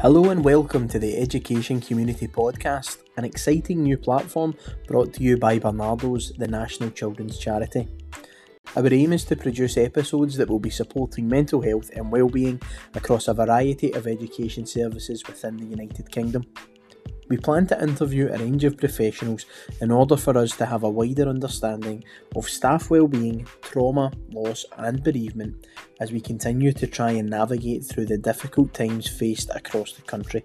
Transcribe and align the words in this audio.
Hello 0.00 0.30
and 0.30 0.44
welcome 0.44 0.86
to 0.86 1.00
the 1.00 1.16
Education 1.16 1.80
Community 1.80 2.28
Podcast, 2.28 2.98
an 3.16 3.24
exciting 3.24 3.82
new 3.82 3.98
platform 3.98 4.54
brought 4.86 5.12
to 5.14 5.24
you 5.24 5.36
by 5.36 5.58
Barnardo's, 5.58 6.32
the 6.38 6.46
National 6.46 6.90
Children's 6.90 7.36
Charity. 7.36 7.88
Our 8.76 8.94
aim 8.94 9.12
is 9.12 9.24
to 9.24 9.34
produce 9.34 9.76
episodes 9.76 10.36
that 10.36 10.48
will 10.48 10.60
be 10.60 10.70
supporting 10.70 11.28
mental 11.28 11.60
health 11.60 11.90
and 11.96 12.12
well-being 12.12 12.62
across 12.94 13.26
a 13.26 13.34
variety 13.34 13.92
of 13.92 14.06
education 14.06 14.66
services 14.66 15.26
within 15.26 15.56
the 15.56 15.66
United 15.66 16.08
Kingdom. 16.12 16.44
We 17.28 17.36
plan 17.36 17.66
to 17.66 17.82
interview 17.82 18.28
a 18.32 18.38
range 18.38 18.64
of 18.64 18.78
professionals 18.78 19.44
in 19.82 19.90
order 19.90 20.16
for 20.16 20.38
us 20.38 20.56
to 20.56 20.64
have 20.64 20.82
a 20.82 20.88
wider 20.88 21.28
understanding 21.28 22.02
of 22.34 22.48
staff 22.48 22.88
well-being, 22.88 23.46
trauma, 23.60 24.10
loss 24.30 24.64
and 24.78 25.04
bereavement 25.04 25.66
as 26.00 26.10
we 26.10 26.22
continue 26.22 26.72
to 26.72 26.86
try 26.86 27.10
and 27.10 27.28
navigate 27.28 27.84
through 27.84 28.06
the 28.06 28.16
difficult 28.16 28.72
times 28.72 29.06
faced 29.06 29.50
across 29.54 29.92
the 29.92 30.02
country. 30.02 30.42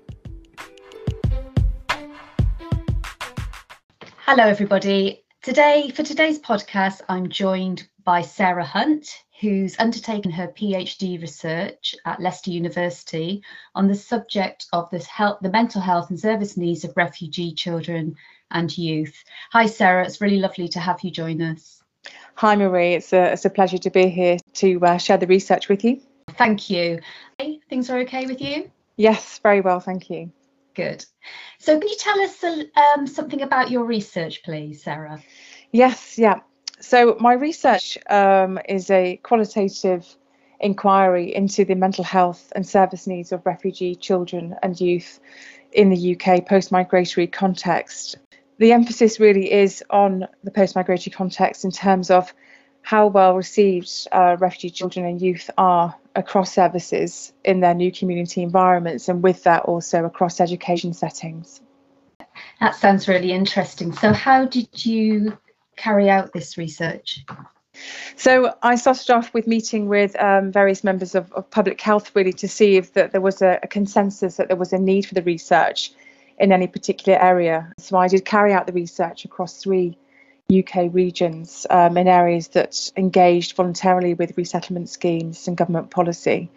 Hello 4.26 4.44
everybody. 4.44 5.24
Today 5.42 5.90
for 5.96 6.04
today's 6.04 6.40
podcast 6.40 7.00
I'm 7.08 7.30
joined 7.30 7.88
by 8.04 8.22
Sarah 8.22 8.66
Hunt 8.66 9.24
who's 9.44 9.78
undertaken 9.78 10.32
her 10.32 10.48
PhD 10.48 11.20
research 11.20 11.96
at 12.06 12.22
Leicester 12.22 12.50
University 12.50 13.44
on 13.76 13.90
the 13.90 13.96
subject 13.96 14.68
of 14.72 14.90
the, 14.90 15.00
health, 15.00 15.40
the 15.42 15.50
mental 15.50 15.82
health 15.82 16.10
and 16.10 16.20
service 16.20 16.56
needs 16.56 16.86
of 16.86 16.96
refugee 16.96 17.54
children 17.54 18.16
and 18.52 18.76
youth. 18.78 19.22
Hi, 19.52 19.66
Sarah, 19.66 20.06
it's 20.06 20.22
really 20.22 20.40
lovely 20.40 20.70
to 20.70 20.80
have 20.80 21.02
you 21.04 21.12
join 21.12 21.42
us. 21.42 21.84
Hi, 22.36 22.56
Marie, 22.56 22.94
it's 22.94 23.12
a, 23.12 23.34
it's 23.34 23.44
a 23.44 23.50
pleasure 23.50 23.78
to 23.80 23.90
be 23.90 24.08
here 24.08 24.38
to 24.54 24.80
uh, 24.86 24.98
share 24.98 25.18
the 25.18 25.28
research 25.28 25.68
with 25.68 25.84
you. 25.84 26.02
Thank 26.38 26.70
you. 26.70 27.02
Hey, 27.38 27.60
things 27.70 27.90
are 27.90 28.00
okay 28.00 28.26
with 28.26 28.40
you? 28.40 28.72
Yes, 28.96 29.40
very 29.44 29.60
well, 29.60 29.82
thank 29.82 30.10
you. 30.10 30.32
Good. 30.74 31.06
So, 31.60 31.78
can 31.78 31.90
you 31.90 31.98
tell 31.98 32.20
us 32.22 32.44
um, 32.44 33.08
something 33.08 33.42
about 33.42 33.70
your 33.70 33.84
research, 33.84 34.42
please, 34.44 34.84
Sarah? 34.84 35.22
Yes, 35.72 36.18
yeah. 36.18 36.40
So, 36.84 37.16
my 37.18 37.32
research 37.32 37.98
um, 38.10 38.60
is 38.68 38.92
a 38.92 39.16
qualitative 39.24 40.06
inquiry 40.60 41.34
into 41.34 41.64
the 41.64 41.76
mental 41.76 42.04
health 42.04 42.52
and 42.58 42.68
service 42.68 43.08
needs 43.08 43.32
of 43.32 43.46
refugee 43.46 43.96
children 43.96 44.56
and 44.62 44.80
youth 44.80 45.22
in 45.72 45.90
the 45.90 46.14
UK 46.14 46.46
post 46.46 46.74
migratory 46.74 47.28
context. 47.28 48.18
The 48.58 48.74
emphasis 48.74 49.18
really 49.18 49.50
is 49.50 49.82
on 49.90 50.28
the 50.44 50.52
post 50.52 50.76
migratory 50.76 51.12
context 51.12 51.64
in 51.64 51.72
terms 51.72 52.12
of 52.12 52.34
how 52.82 53.08
well 53.08 53.38
received 53.38 53.90
uh, 54.12 54.36
refugee 54.38 54.70
children 54.70 55.06
and 55.06 55.22
youth 55.22 55.50
are 55.58 55.96
across 56.18 56.52
services 56.52 57.32
in 57.46 57.62
their 57.62 57.74
new 57.74 57.94
community 57.94 58.44
environments, 58.44 59.08
and 59.08 59.24
with 59.24 59.42
that, 59.44 59.64
also 59.64 60.04
across 60.04 60.42
education 60.42 60.94
settings. 60.94 61.62
That 62.60 62.76
sounds 62.76 63.08
really 63.08 63.32
interesting. 63.32 63.94
So, 63.94 64.12
how 64.12 64.44
did 64.44 64.86
you 64.86 65.38
carry 65.76 66.10
out 66.10 66.34
this 66.34 66.58
research? 66.58 67.24
So 68.16 68.56
I 68.62 68.76
started 68.76 69.10
off 69.10 69.34
with 69.34 69.48
meeting 69.48 69.88
with 69.88 70.16
um, 70.22 70.52
various 70.52 70.84
members 70.84 71.16
of, 71.16 71.32
of, 71.34 71.50
public 71.50 71.82
health 71.82 72.16
really 72.16 72.34
to 72.34 72.48
see 72.48 72.78
if 72.78 72.94
that 72.94 73.12
there 73.12 73.22
was 73.22 73.42
a, 73.42 73.60
a, 73.64 73.68
consensus 73.68 74.38
that 74.38 74.48
there 74.48 74.58
was 74.58 74.74
a 74.74 74.78
need 74.78 75.08
for 75.08 75.16
the 75.16 75.24
research 75.24 75.92
in 76.38 76.52
any 76.52 76.68
particular 76.68 77.18
area. 77.20 77.72
So 77.80 77.98
I 77.98 78.08
did 78.08 78.26
carry 78.26 78.54
out 78.54 78.68
the 78.68 78.74
research 78.74 79.26
across 79.26 79.62
three 79.62 79.98
UK 80.54 80.94
regions 80.94 81.66
um, 81.70 81.98
in 81.98 82.08
areas 82.08 82.50
that 82.50 82.92
engaged 82.96 83.56
voluntarily 83.56 84.14
with 84.14 84.38
resettlement 84.38 84.90
schemes 84.90 85.48
and 85.48 85.58
government 85.58 85.90
policy. 85.90 86.52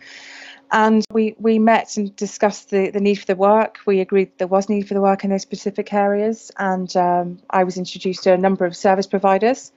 And 0.72 1.04
we, 1.12 1.36
we 1.38 1.58
met 1.58 1.96
and 1.96 2.14
discussed 2.16 2.70
the, 2.70 2.90
the 2.90 3.00
need 3.00 3.16
for 3.16 3.26
the 3.26 3.36
work. 3.36 3.78
We 3.86 4.00
agreed 4.00 4.32
there 4.38 4.48
was 4.48 4.68
need 4.68 4.88
for 4.88 4.94
the 4.94 5.00
work 5.00 5.24
in 5.24 5.30
those 5.30 5.42
specific 5.42 5.92
areas. 5.92 6.50
And 6.58 6.94
um, 6.96 7.38
I 7.50 7.64
was 7.64 7.76
introduced 7.76 8.24
to 8.24 8.32
a 8.32 8.38
number 8.38 8.64
of 8.64 8.76
service 8.76 9.06
providers 9.06 9.72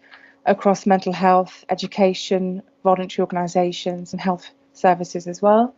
across 0.45 0.85
mental 0.85 1.13
health, 1.13 1.63
education, 1.69 2.63
voluntary 2.83 3.23
organisations, 3.23 4.13
and 4.13 4.21
health 4.21 4.49
services 4.73 5.27
as 5.27 5.41
well. 5.41 5.75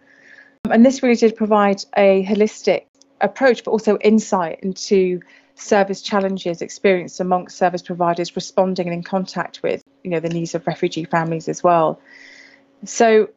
And 0.70 0.86
this 0.86 1.04
really 1.04 1.16
did 1.16 1.36
provide 1.36 1.84
a 1.98 2.24
holistic 2.24 2.86
approach, 3.20 3.64
but 3.64 3.72
also 3.72 3.98
insight 3.98 4.60
into 4.62 5.22
service 5.56 6.02
challenges 6.02 6.62
experienced 6.62 7.20
amongst 7.20 7.58
service 7.58 7.82
providers 7.82 8.36
responding 8.36 8.88
and 8.88 8.94
in 8.94 9.04
contact 9.04 9.62
with 9.62 9.84
you 10.04 10.10
know 10.10 10.20
the 10.20 10.30
needs 10.30 10.56
of 10.56 10.66
refugee 10.66 11.04
families 11.04 11.48
as 11.48 11.64
well. 11.64 12.00
So 12.86 13.30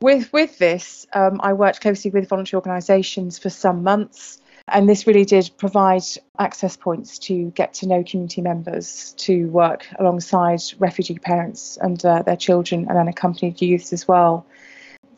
with 0.00 0.32
with 0.32 0.58
this, 0.58 1.06
um, 1.12 1.40
I 1.42 1.52
worked 1.54 1.80
closely 1.80 2.10
with 2.10 2.28
voluntary 2.28 2.58
organisations 2.58 3.38
for 3.38 3.50
some 3.50 3.82
months, 3.82 4.40
and 4.68 4.88
this 4.88 5.06
really 5.06 5.24
did 5.24 5.50
provide 5.56 6.02
access 6.38 6.76
points 6.76 7.18
to 7.20 7.50
get 7.52 7.74
to 7.74 7.86
know 7.86 8.02
community 8.02 8.42
members, 8.42 9.14
to 9.18 9.48
work 9.48 9.86
alongside 9.98 10.60
refugee 10.78 11.18
parents 11.18 11.78
and 11.80 12.04
uh, 12.04 12.22
their 12.22 12.36
children 12.36 12.86
and 12.88 12.98
unaccompanied 12.98 13.62
youths 13.62 13.92
as 13.92 14.06
well, 14.06 14.46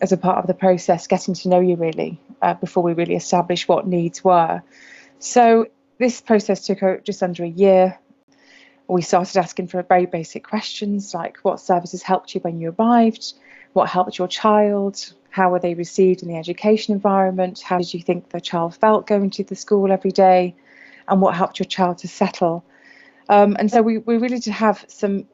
as 0.00 0.12
a 0.12 0.16
part 0.16 0.39
of 0.39 0.47
the 0.47 0.55
process, 0.55 1.06
getting 1.06 1.34
to 1.34 1.49
know 1.49 1.60
you 1.60 1.77
really 1.77 2.21
uh, 2.43 2.55
before 2.55 2.83
we 2.83 2.93
really 2.93 3.16
establish 3.16 3.66
what 3.66 3.87
needs 3.87 4.22
were. 4.22 4.62
So 5.19 5.66
this 5.99 6.21
process 6.21 6.66
took 6.66 7.05
just 7.05 7.22
under 7.22 7.43
a 7.43 7.49
year. 7.49 7.99
We 8.87 9.03
started 9.03 9.37
asking 9.37 9.69
for 9.69 9.83
very 9.83 10.06
basic 10.06 10.47
questions 10.47 11.12
like 11.12 11.39
what 11.39 11.59
services 11.59 12.03
helped 12.03 12.34
you 12.34 12.41
when 12.41 12.60
you 12.60 12.75
arrived 12.78 13.34
what 13.72 13.88
helped 13.88 14.18
your 14.18 14.28
child? 14.28 15.12
How 15.30 15.50
were 15.50 15.60
they 15.60 15.74
received 15.74 16.22
in 16.22 16.28
the 16.28 16.36
education 16.36 16.94
environment? 16.94 17.60
How 17.60 17.78
did 17.78 17.92
you 17.94 18.00
think 18.00 18.30
the 18.30 18.40
child 18.40 18.76
felt 18.76 19.06
going 19.06 19.30
to 19.30 19.44
the 19.44 19.54
school 19.54 19.92
every 19.92 20.10
day? 20.10 20.54
And 21.06 21.20
what 21.20 21.34
helped 21.34 21.58
your 21.58 21.66
child 21.66 21.98
to 21.98 22.08
settle? 22.08 22.64
Um, 23.28 23.56
and 23.58 23.70
so 23.70 23.82
we, 23.82 23.98
we 23.98 24.16
really 24.16 24.38
did 24.38 24.52
have 24.52 24.84
some 24.88 25.26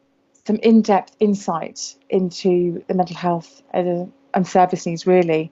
some 0.46 0.56
in-depth 0.56 1.16
insight 1.20 1.94
into 2.10 2.84
the 2.86 2.94
mental 2.94 3.16
health 3.16 3.62
and, 3.70 4.12
and 4.34 4.46
service 4.46 4.84
needs 4.84 5.06
really 5.06 5.50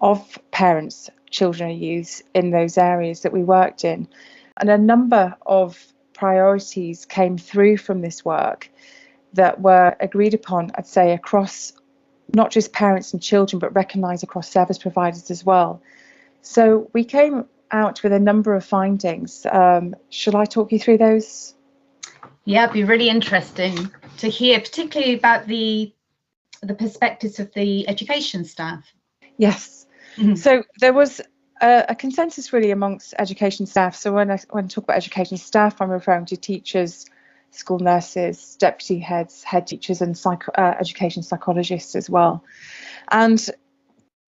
of 0.00 0.38
parents, 0.50 1.10
children 1.30 1.70
and 1.70 1.78
youth 1.78 2.22
in 2.34 2.50
those 2.50 2.78
areas 2.78 3.20
that 3.20 3.32
we 3.32 3.44
worked 3.44 3.84
in. 3.84 4.08
And 4.56 4.70
a 4.70 4.78
number 4.78 5.36
of 5.44 5.78
priorities 6.14 7.04
came 7.04 7.36
through 7.36 7.76
from 7.76 8.00
this 8.00 8.24
work 8.24 8.70
that 9.34 9.60
were 9.60 9.94
agreed 10.00 10.34
upon, 10.34 10.70
I'd 10.76 10.86
say, 10.86 11.12
across 11.12 11.72
not 12.34 12.50
just 12.50 12.72
parents 12.72 13.12
and 13.12 13.22
children, 13.22 13.58
but 13.58 13.74
recognised 13.74 14.22
across 14.22 14.48
service 14.50 14.78
providers 14.78 15.30
as 15.30 15.44
well. 15.44 15.82
So 16.40 16.90
we 16.92 17.04
came 17.04 17.46
out 17.70 18.02
with 18.02 18.12
a 18.12 18.20
number 18.20 18.54
of 18.54 18.64
findings. 18.64 19.46
Um, 19.50 19.94
shall 20.10 20.36
I 20.36 20.44
talk 20.44 20.72
you 20.72 20.78
through 20.78 20.98
those? 20.98 21.54
Yeah, 22.44 22.64
it'd 22.64 22.74
be 22.74 22.84
really 22.84 23.08
interesting 23.08 23.90
to 24.18 24.28
hear, 24.28 24.60
particularly 24.60 25.14
about 25.14 25.46
the 25.46 25.92
the 26.62 26.74
perspectives 26.74 27.40
of 27.40 27.52
the 27.54 27.88
education 27.88 28.44
staff. 28.44 28.84
Yes. 29.36 29.86
Mm-hmm. 30.16 30.36
So 30.36 30.62
there 30.78 30.92
was 30.92 31.20
a, 31.60 31.86
a, 31.88 31.94
consensus 31.96 32.52
really 32.52 32.70
amongst 32.70 33.14
education 33.18 33.66
staff. 33.66 33.96
So 33.96 34.12
when 34.12 34.30
I 34.30 34.38
when 34.50 34.66
I 34.66 34.68
talk 34.68 34.84
about 34.84 34.96
education 34.96 35.38
staff, 35.38 35.80
I'm 35.80 35.90
referring 35.90 36.26
to 36.26 36.36
teachers, 36.36 37.06
school 37.52 37.78
nurses, 37.78 38.56
deputy 38.56 38.98
heads, 38.98 39.44
head 39.44 39.66
teachers, 39.66 40.00
and 40.00 40.20
uh, 40.26 40.74
education 40.80 41.22
psychologists 41.22 41.94
as 41.94 42.10
well. 42.10 42.42
And 43.10 43.38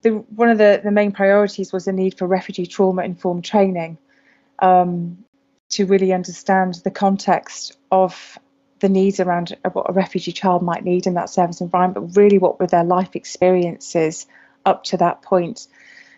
the, 0.02 0.10
one 0.10 0.50
of 0.50 0.58
the, 0.58 0.80
the 0.84 0.90
main 0.90 1.10
priorities 1.12 1.72
was 1.72 1.86
the 1.86 1.92
need 1.92 2.16
for 2.16 2.26
refugee 2.26 2.66
trauma 2.66 3.02
informed 3.02 3.44
training 3.44 3.98
um, 4.60 5.24
to 5.70 5.86
really 5.86 6.12
understand 6.12 6.74
the 6.84 6.90
context 6.90 7.76
of 7.90 8.38
the 8.80 8.88
needs 8.88 9.18
around 9.18 9.56
what 9.72 9.88
a 9.88 9.92
refugee 9.92 10.32
child 10.32 10.62
might 10.62 10.84
need 10.84 11.06
in 11.06 11.14
that 11.14 11.30
service 11.30 11.62
environment, 11.62 12.14
but 12.14 12.20
really 12.20 12.38
what 12.38 12.60
were 12.60 12.66
their 12.66 12.84
life 12.84 13.16
experiences 13.16 14.26
up 14.66 14.84
to 14.84 14.98
that 14.98 15.22
point. 15.22 15.66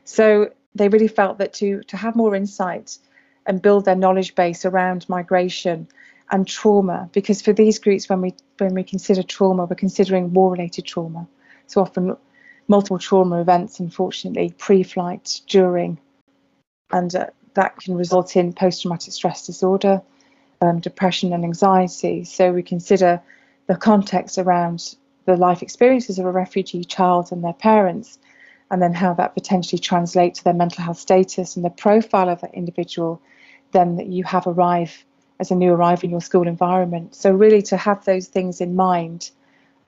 So 0.04 0.50
they 0.74 0.88
really 0.88 1.08
felt 1.08 1.38
that 1.38 1.54
to, 1.54 1.82
to 1.84 1.96
have 1.96 2.16
more 2.16 2.34
insight 2.34 2.98
and 3.46 3.62
build 3.62 3.84
their 3.84 3.94
knowledge 3.94 4.34
base 4.34 4.64
around 4.64 5.08
migration 5.08 5.86
and 6.30 6.46
trauma 6.46 7.08
because 7.12 7.40
for 7.40 7.52
these 7.52 7.78
groups 7.78 8.08
when 8.08 8.20
we 8.20 8.34
when 8.58 8.74
we 8.74 8.82
consider 8.82 9.22
trauma 9.22 9.64
we're 9.64 9.76
considering 9.76 10.32
war 10.32 10.50
related 10.50 10.84
trauma. 10.84 11.26
So 11.66 11.80
often 11.80 12.16
multiple 12.68 12.98
trauma 12.98 13.40
events 13.40 13.80
unfortunately 13.80 14.54
pre-flight 14.58 15.40
during 15.46 15.98
and 16.92 17.14
uh, 17.14 17.26
that 17.54 17.78
can 17.78 17.96
result 17.96 18.36
in 18.36 18.52
post-traumatic 18.52 19.12
stress 19.12 19.46
disorder 19.46 20.02
um, 20.60 20.80
depression 20.80 21.32
and 21.32 21.44
anxiety. 21.44 22.24
So 22.24 22.52
we 22.52 22.62
consider 22.62 23.20
the 23.66 23.76
context 23.76 24.38
around 24.38 24.94
the 25.26 25.36
life 25.36 25.62
experiences 25.62 26.18
of 26.18 26.26
a 26.26 26.30
refugee 26.30 26.84
child 26.84 27.32
and 27.32 27.42
their 27.42 27.52
parents 27.52 28.18
and 28.70 28.82
then 28.82 28.92
how 28.92 29.14
that 29.14 29.34
potentially 29.34 29.78
translates 29.78 30.38
to 30.38 30.44
their 30.44 30.54
mental 30.54 30.84
health 30.84 30.98
status 30.98 31.56
and 31.56 31.64
the 31.64 31.70
profile 31.70 32.28
of 32.28 32.40
that 32.40 32.54
individual 32.54 33.20
then 33.72 33.96
that 33.96 34.06
you 34.06 34.24
have 34.24 34.46
arrived 34.46 35.04
as 35.38 35.50
a 35.50 35.54
new 35.54 35.72
arrival 35.72 36.04
in 36.04 36.10
your 36.10 36.20
school 36.20 36.46
environment. 36.46 37.14
So, 37.14 37.30
really, 37.32 37.62
to 37.62 37.76
have 37.76 38.04
those 38.04 38.28
things 38.28 38.60
in 38.60 38.76
mind 38.76 39.30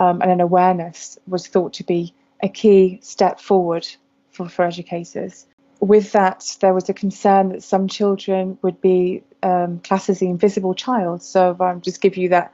um, 0.00 0.23
and 0.23 0.31
an 0.31 0.41
awareness 0.41 1.19
was 1.27 1.47
thought 1.47 1.75
to 1.75 1.85
be 1.85 2.15
a 2.43 2.49
key 2.49 3.00
step 3.03 3.41
forward 3.41 3.87
for, 4.31 4.49
for 4.49 4.65
educators. 4.65 5.47
with 5.81 6.12
that, 6.12 6.56
there 6.61 6.75
was 6.75 6.89
a 6.89 6.95
concern 6.95 7.50
that 7.50 7.62
some 7.62 7.89
children 7.89 8.59
would 8.62 8.81
be 8.81 9.23
um, 9.43 9.81
classed 9.81 10.09
as 10.09 10.19
the 10.19 10.27
invisible 10.27 10.75
child. 10.75 11.23
So 11.23 11.56
I'll 11.61 11.69
um, 11.69 11.81
just 11.81 12.01
give 12.01 12.17
you 12.17 12.29
that 12.31 12.53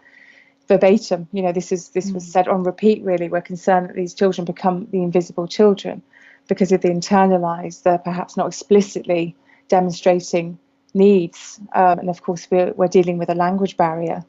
verbatim. 0.68 1.28
You 1.32 1.42
know, 1.42 1.52
this 1.52 1.72
is 1.72 1.90
this 1.90 2.10
was 2.10 2.24
mm. 2.24 2.28
said 2.28 2.48
on 2.48 2.62
repeat. 2.62 3.02
Really, 3.02 3.28
we're 3.28 3.40
concerned 3.40 3.88
that 3.88 3.96
these 3.96 4.14
children 4.14 4.44
become 4.44 4.88
the 4.90 5.02
invisible 5.02 5.46
children 5.46 6.02
because 6.48 6.72
if 6.72 6.82
they 6.82 6.90
internalise, 6.90 7.82
they're 7.82 7.98
perhaps 7.98 8.36
not 8.36 8.48
explicitly 8.48 9.34
demonstrating 9.68 10.58
needs. 10.94 11.60
Um, 11.74 11.98
and 12.00 12.10
of 12.10 12.22
course, 12.22 12.48
we're, 12.50 12.72
we're 12.72 12.88
dealing 12.88 13.18
with 13.18 13.28
a 13.28 13.34
language 13.34 13.76
barrier. 13.76 14.24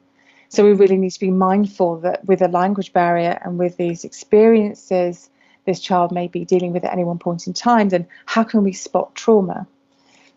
So 0.48 0.64
we 0.64 0.72
really 0.72 0.96
need 0.96 1.10
to 1.10 1.20
be 1.20 1.30
mindful 1.30 2.00
that 2.00 2.24
with 2.24 2.42
a 2.42 2.48
language 2.48 2.92
barrier 2.92 3.40
and 3.44 3.58
with 3.58 3.76
these 3.76 4.04
experiences 4.04 5.28
this 5.66 5.80
child 5.80 6.12
may 6.12 6.28
be 6.28 6.44
dealing 6.44 6.72
with 6.72 6.84
at 6.84 6.92
any 6.92 7.04
one 7.04 7.18
point 7.18 7.46
in 7.46 7.52
time, 7.52 7.90
then 7.90 8.06
how 8.24 8.44
can 8.44 8.62
we 8.62 8.72
spot 8.72 9.14
trauma? 9.14 9.66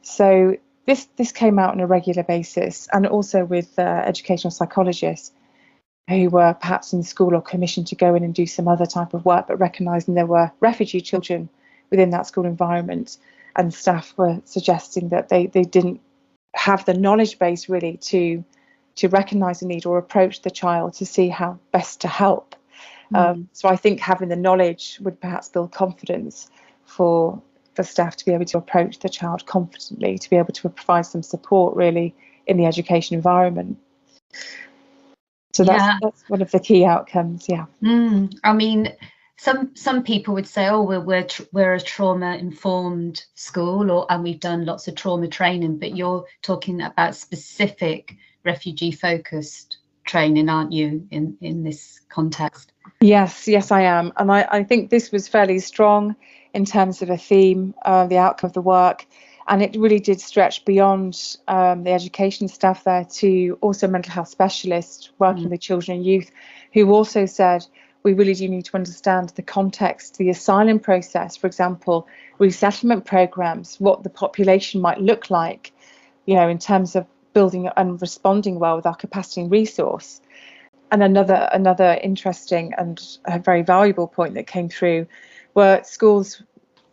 So 0.02 0.58
this 0.86 1.08
this 1.16 1.32
came 1.32 1.60
out 1.60 1.72
on 1.72 1.80
a 1.80 1.88
regular 1.88 2.24
basis, 2.24 2.88
and 2.92 3.06
also 3.06 3.46
with 3.46 3.78
uh, 3.78 4.04
educational 4.06 4.52
psychologists 4.52 5.32
who 6.10 6.30
were 6.30 6.56
perhaps 6.56 6.92
in 6.92 7.04
school 7.04 7.36
or 7.36 7.42
commissioned 7.42 7.86
to 7.88 7.96
go 7.96 8.16
in 8.16 8.24
and 8.24 8.34
do 8.34 8.48
some 8.48 8.68
other 8.68 8.88
type 8.88 9.14
of 9.14 9.24
work, 9.24 9.48
but 9.48 9.60
recognising 9.60 10.16
there 10.16 10.26
were 10.26 10.52
refugee 10.60 11.02
children 11.02 11.48
within 11.92 12.10
that 12.10 12.26
school 12.26 12.46
environment, 12.46 13.18
and 13.56 13.72
staff 13.74 14.14
were 14.18 14.42
suggesting 14.46 15.10
that 15.10 15.30
they 15.30 15.46
they 15.46 15.64
didn't 15.64 16.02
have 16.54 16.86
the 16.86 16.94
knowledge 16.94 17.40
base 17.40 17.70
really 17.70 17.98
to 17.98 18.44
to 18.96 19.08
recognise 19.08 19.62
the 19.62 19.66
need 19.66 19.86
or 19.86 19.98
approach 19.98 20.42
the 20.42 20.52
child 20.52 20.94
to 20.94 21.06
see 21.06 21.30
how 21.30 21.58
best 21.72 22.02
to 22.02 22.08
help. 22.08 22.56
Mm. 23.14 23.18
Um, 23.18 23.50
so 23.54 23.70
I 23.70 23.78
think 23.78 24.00
having 24.00 24.28
the 24.28 24.36
knowledge 24.36 25.00
would 25.02 25.22
perhaps 25.22 25.48
build 25.48 25.72
confidence 25.72 26.50
for 26.86 27.42
the 27.76 27.84
staff 27.84 28.18
to 28.18 28.26
be 28.26 28.34
able 28.34 28.46
to 28.46 28.58
approach 28.58 29.00
the 29.00 29.08
child 29.08 29.46
confidently, 29.46 30.18
to 30.18 30.30
be 30.30 30.36
able 30.36 30.54
to 30.54 30.70
provide 30.70 31.06
some 31.06 31.24
support 31.24 31.76
really 31.78 32.14
in 32.46 32.58
the 32.58 32.66
education 32.66 33.16
environment. 33.16 33.78
So 35.54 35.64
that's, 35.64 35.82
yeah. 35.82 35.98
that's 36.02 36.24
one 36.28 36.42
of 36.42 36.52
the 36.52 36.60
key 36.60 36.84
outcomes. 36.84 37.48
Yeah. 37.48 37.66
Mm, 37.82 38.38
I 38.44 38.54
mean, 38.54 38.92
some 39.40 39.74
some 39.74 40.04
people 40.04 40.34
would 40.34 40.48
say, 40.48 40.68
"Oh, 40.68 40.82
we're 40.82 41.00
we're, 41.00 41.28
we're 41.54 41.74
a 41.74 41.80
trauma 41.80 42.36
informed 42.36 43.24
school, 43.36 43.90
or 43.90 44.06
and 44.12 44.22
we've 44.24 44.40
done 44.40 44.66
lots 44.66 44.88
of 44.88 44.96
trauma 44.96 45.28
training." 45.28 45.80
But 45.80 45.96
you're 45.96 46.26
talking 46.42 46.82
about 46.82 47.16
specific 47.16 48.18
refugee 48.44 48.92
focused 48.92 49.78
training, 50.04 50.50
aren't 50.50 50.74
you, 50.74 51.08
in 51.10 51.38
in 51.40 51.64
this 51.64 52.02
context? 52.10 52.74
Yes, 53.00 53.48
yes, 53.48 53.72
I 53.72 53.82
am. 53.82 54.12
And 54.18 54.30
I, 54.30 54.46
I 54.52 54.64
think 54.64 54.90
this 54.90 55.10
was 55.12 55.30
fairly 55.30 55.60
strong 55.60 56.18
in 56.54 56.66
terms 56.66 57.02
of 57.02 57.10
a 57.10 57.18
theme, 57.18 57.74
uh, 57.86 58.08
the 58.08 58.18
outcome 58.18 58.50
of 58.50 58.54
the 58.54 58.62
work. 58.62 59.06
And 59.48 59.64
it 59.64 59.76
really 59.78 60.00
did 60.00 60.20
stretch 60.20 60.66
beyond 60.66 61.38
um, 61.48 61.84
the 61.84 61.92
education 61.92 62.48
staff 62.48 62.84
there 62.84 63.06
to 63.06 63.58
also 63.62 63.88
mental 63.88 64.12
health 64.12 64.28
specialists 64.28 65.12
working 65.18 65.46
mm. 65.46 65.52
with 65.52 65.62
children 65.62 65.98
and 65.98 66.06
youth 66.06 66.30
who 66.74 66.92
also 66.92 67.26
said, 67.26 67.66
we 68.04 68.14
really 68.14 68.34
do 68.34 68.48
need 68.48 68.66
to 68.66 68.76
understand 68.76 69.30
the 69.30 69.42
context, 69.42 70.18
the 70.18 70.30
asylum 70.30 70.80
process, 70.80 71.36
for 71.36 71.48
example, 71.48 72.08
resettlement 72.38 73.06
programs, 73.06 73.80
what 73.80 74.04
the 74.04 74.10
population 74.10 74.80
might 74.82 75.00
look 75.00 75.30
like, 75.30 75.74
you 76.26 76.36
know, 76.36 76.48
in 76.48 76.60
terms 76.60 76.96
of 76.96 77.06
building 77.34 77.70
and 77.76 78.02
responding 78.02 78.60
well 78.60 78.76
with 78.76 78.86
our 78.86 78.96
capacity 78.96 79.42
and 79.42 79.52
resource. 79.52 80.22
And 80.92 81.04
another 81.04 81.50
another 81.52 82.00
interesting 82.02 82.74
and 82.78 83.00
very 83.44 83.62
valuable 83.62 84.08
point 84.08 84.34
that 84.34 84.48
came 84.48 84.70
through 84.70 85.06
were 85.54 85.82
schools 85.84 86.42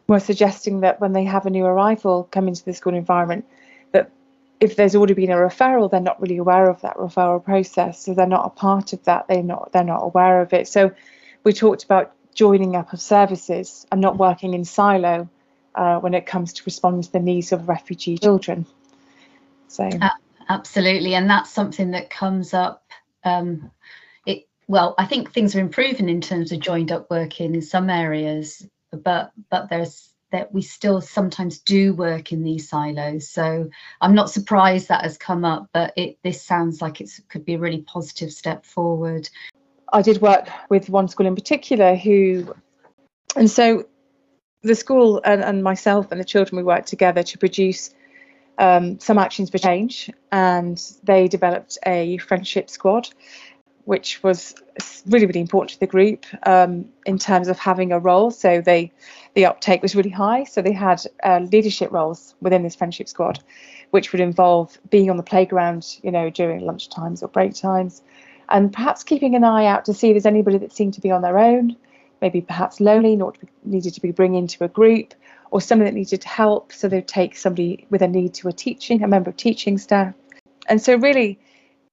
were 0.09 0.21
suggesting 0.21 0.81
that 0.81 1.01
when 1.01 1.13
they 1.13 1.25
have 1.25 1.47
a 1.47 1.51
new 1.51 1.65
arrival 1.65 2.29
come 2.31 2.49
into 2.49 2.65
the 2.65 2.75
school 2.75 2.95
environment, 2.95 3.45
if 4.61 4.77
there's 4.77 4.95
already 4.95 5.15
been 5.15 5.31
a 5.31 5.37
referral, 5.37 5.91
they're 5.91 6.01
not 6.01 6.21
really 6.21 6.39
aware 6.39 6.69
of 6.69 6.81
that 6.81 6.97
referral 6.97 7.45
process, 7.45 8.05
so 8.05 8.15
they're 8.15 8.27
not 8.27 8.47
a 8.47 8.51
part 8.51 8.93
of 8.93 9.05
that. 9.05 9.29
They're 9.29 9.43
not 9.43 9.73
they're 9.73 9.85
not 9.85 10.03
aware 10.03 10.41
of 10.41 10.53
it. 10.53 10.69
So 10.69 10.93
we 11.45 11.53
talked 11.53 11.85
about 11.85 12.13
joining 12.35 12.77
up 12.77 12.93
of 12.93 13.01
services 13.01 13.87
and 13.91 14.01
not 14.01 14.19
working 14.19 14.55
in 14.55 14.65
silo 14.65 15.29
uh, 15.75 15.99
when 15.99 16.15
it 16.15 16.27
comes 16.27 16.55
to 16.55 16.63
responding 16.65 17.03
to 17.03 17.13
the 17.13 17.21
needs 17.21 17.53
of 17.53 17.69
refugee 17.69 18.19
children. 18.19 18.67
So 19.69 19.85
uh, 19.85 20.09
absolutely, 20.49 21.15
and 21.15 21.29
that's 21.29 21.51
something 21.51 21.91
that 21.91 22.11
comes 22.11 22.55
up 22.55 22.83
um, 23.25 23.71
it 24.25 24.49
well, 24.67 24.95
I 24.97 25.05
think 25.05 25.33
things 25.33 25.55
are 25.55 25.61
improving 25.61 26.09
in 26.09 26.21
terms 26.21 26.53
of 26.53 26.61
joined 26.61 26.93
up 26.93 27.11
working 27.11 27.55
in 27.55 27.63
some 27.63 27.91
areas, 27.91 28.67
but 28.91 29.33
but 29.51 29.69
there's 29.69 30.09
that 30.37 30.53
we 30.53 30.61
still 30.61 31.01
sometimes 31.01 31.59
do 31.61 31.95
work 31.95 32.31
in 32.31 32.43
these 32.43 32.69
silos. 32.69 33.27
So 33.27 33.71
I'm 34.03 34.15
not 34.15 34.29
surprised 34.29 34.89
that 34.89 35.03
has 35.03 35.17
come 35.17 35.47
up, 35.47 35.71
but 35.73 35.95
it 35.97 36.19
this 36.23 36.43
sounds 36.43 36.83
like 36.83 37.01
it 37.01 37.11
could 37.31 37.47
be 37.47 37.55
a 37.55 37.59
really 37.59 37.81
positive 37.81 38.31
step 38.31 38.67
forward. 38.67 39.31
I 39.95 40.03
did 40.03 40.21
work 40.21 40.47
with 40.69 40.91
one 40.91 41.09
school 41.09 41.27
in 41.27 41.35
particular 41.35 41.97
who, 41.97 42.55
and 43.35 43.51
so 43.51 43.87
the 44.63 44.75
school 44.75 45.23
and, 45.25 45.43
and 45.43 45.65
myself 45.65 46.13
and 46.13 46.21
the 46.21 46.25
children 46.25 46.59
we 46.59 46.65
worked 46.65 46.89
together 46.89 47.23
to 47.23 47.39
produce 47.39 47.95
um, 48.59 49.01
some 49.01 49.17
actions 49.17 49.49
for 49.49 49.57
change, 49.57 50.11
and 50.33 50.83
they 51.03 51.29
developed 51.29 51.79
a 51.87 52.19
friendship 52.19 52.69
squad 52.69 53.09
which 53.87 54.21
was 54.23 54.55
really 55.07 55.27
really 55.27 55.41
important 55.41 55.71
to 55.71 55.81
the 55.81 55.87
group 55.87 56.27
um, 56.43 56.85
in 57.07 57.19
terms 57.19 57.49
of 57.49 57.59
having 57.59 57.93
a 57.93 57.99
role. 57.99 58.31
So 58.31 58.61
they 58.61 58.93
the 59.35 59.47
uptake 59.47 59.81
was 59.81 59.95
really 59.95 60.11
high. 60.11 60.45
So 60.45 60.61
they 60.61 60.73
had 60.73 61.03
uh, 61.23 61.41
leadership 61.53 61.91
roles 61.93 62.35
within 62.41 62.63
this 62.63 62.75
friendship 62.75 63.09
squad, 63.09 63.39
which 63.91 64.13
would 64.13 64.21
involve 64.21 64.79
being 64.91 65.09
on 65.09 65.17
the 65.17 65.23
playground, 65.23 65.99
you 66.03 66.11
know, 66.11 66.31
during 66.31 66.61
lunch 66.61 66.89
times 66.89 67.23
or 67.23 67.29
break 67.29 67.55
times, 67.55 68.03
and 68.49 68.73
perhaps 68.73 69.05
keeping 69.05 69.35
an 69.35 69.45
eye 69.45 69.67
out 69.67 69.85
to 69.85 69.95
see 69.95 70.09
if 70.11 70.15
there's 70.15 70.27
anybody 70.27 70.59
that 70.59 70.73
seemed 70.73 70.95
to 70.95 71.01
be 71.01 71.11
on 71.11 71.23
their 71.23 71.39
own, 71.39 71.77
maybe 72.21 72.41
perhaps 72.41 72.81
lonely, 72.81 73.15
not 73.15 73.39
needed 73.65 73.95
to 73.95 74.01
be 74.01 74.11
bring 74.11 74.35
into 74.35 74.65
a 74.65 74.69
group, 74.69 75.15
or 75.53 75.61
somebody 75.61 75.91
that 75.91 75.97
needed 75.97 76.25
help. 76.25 76.73
So 76.73 76.89
they'd 76.89 77.07
take 77.07 77.37
somebody 77.37 77.87
with 77.91 78.03
a 78.03 78.09
need 78.09 78.35
to 78.35 78.49
a 78.49 78.53
teaching, 78.53 79.05
a 79.05 79.09
member 79.09 79.31
of 79.31 79.37
teaching 79.37 79.79
staff, 79.79 80.13
and 80.69 80.83
so 80.83 80.97
really 80.97 81.39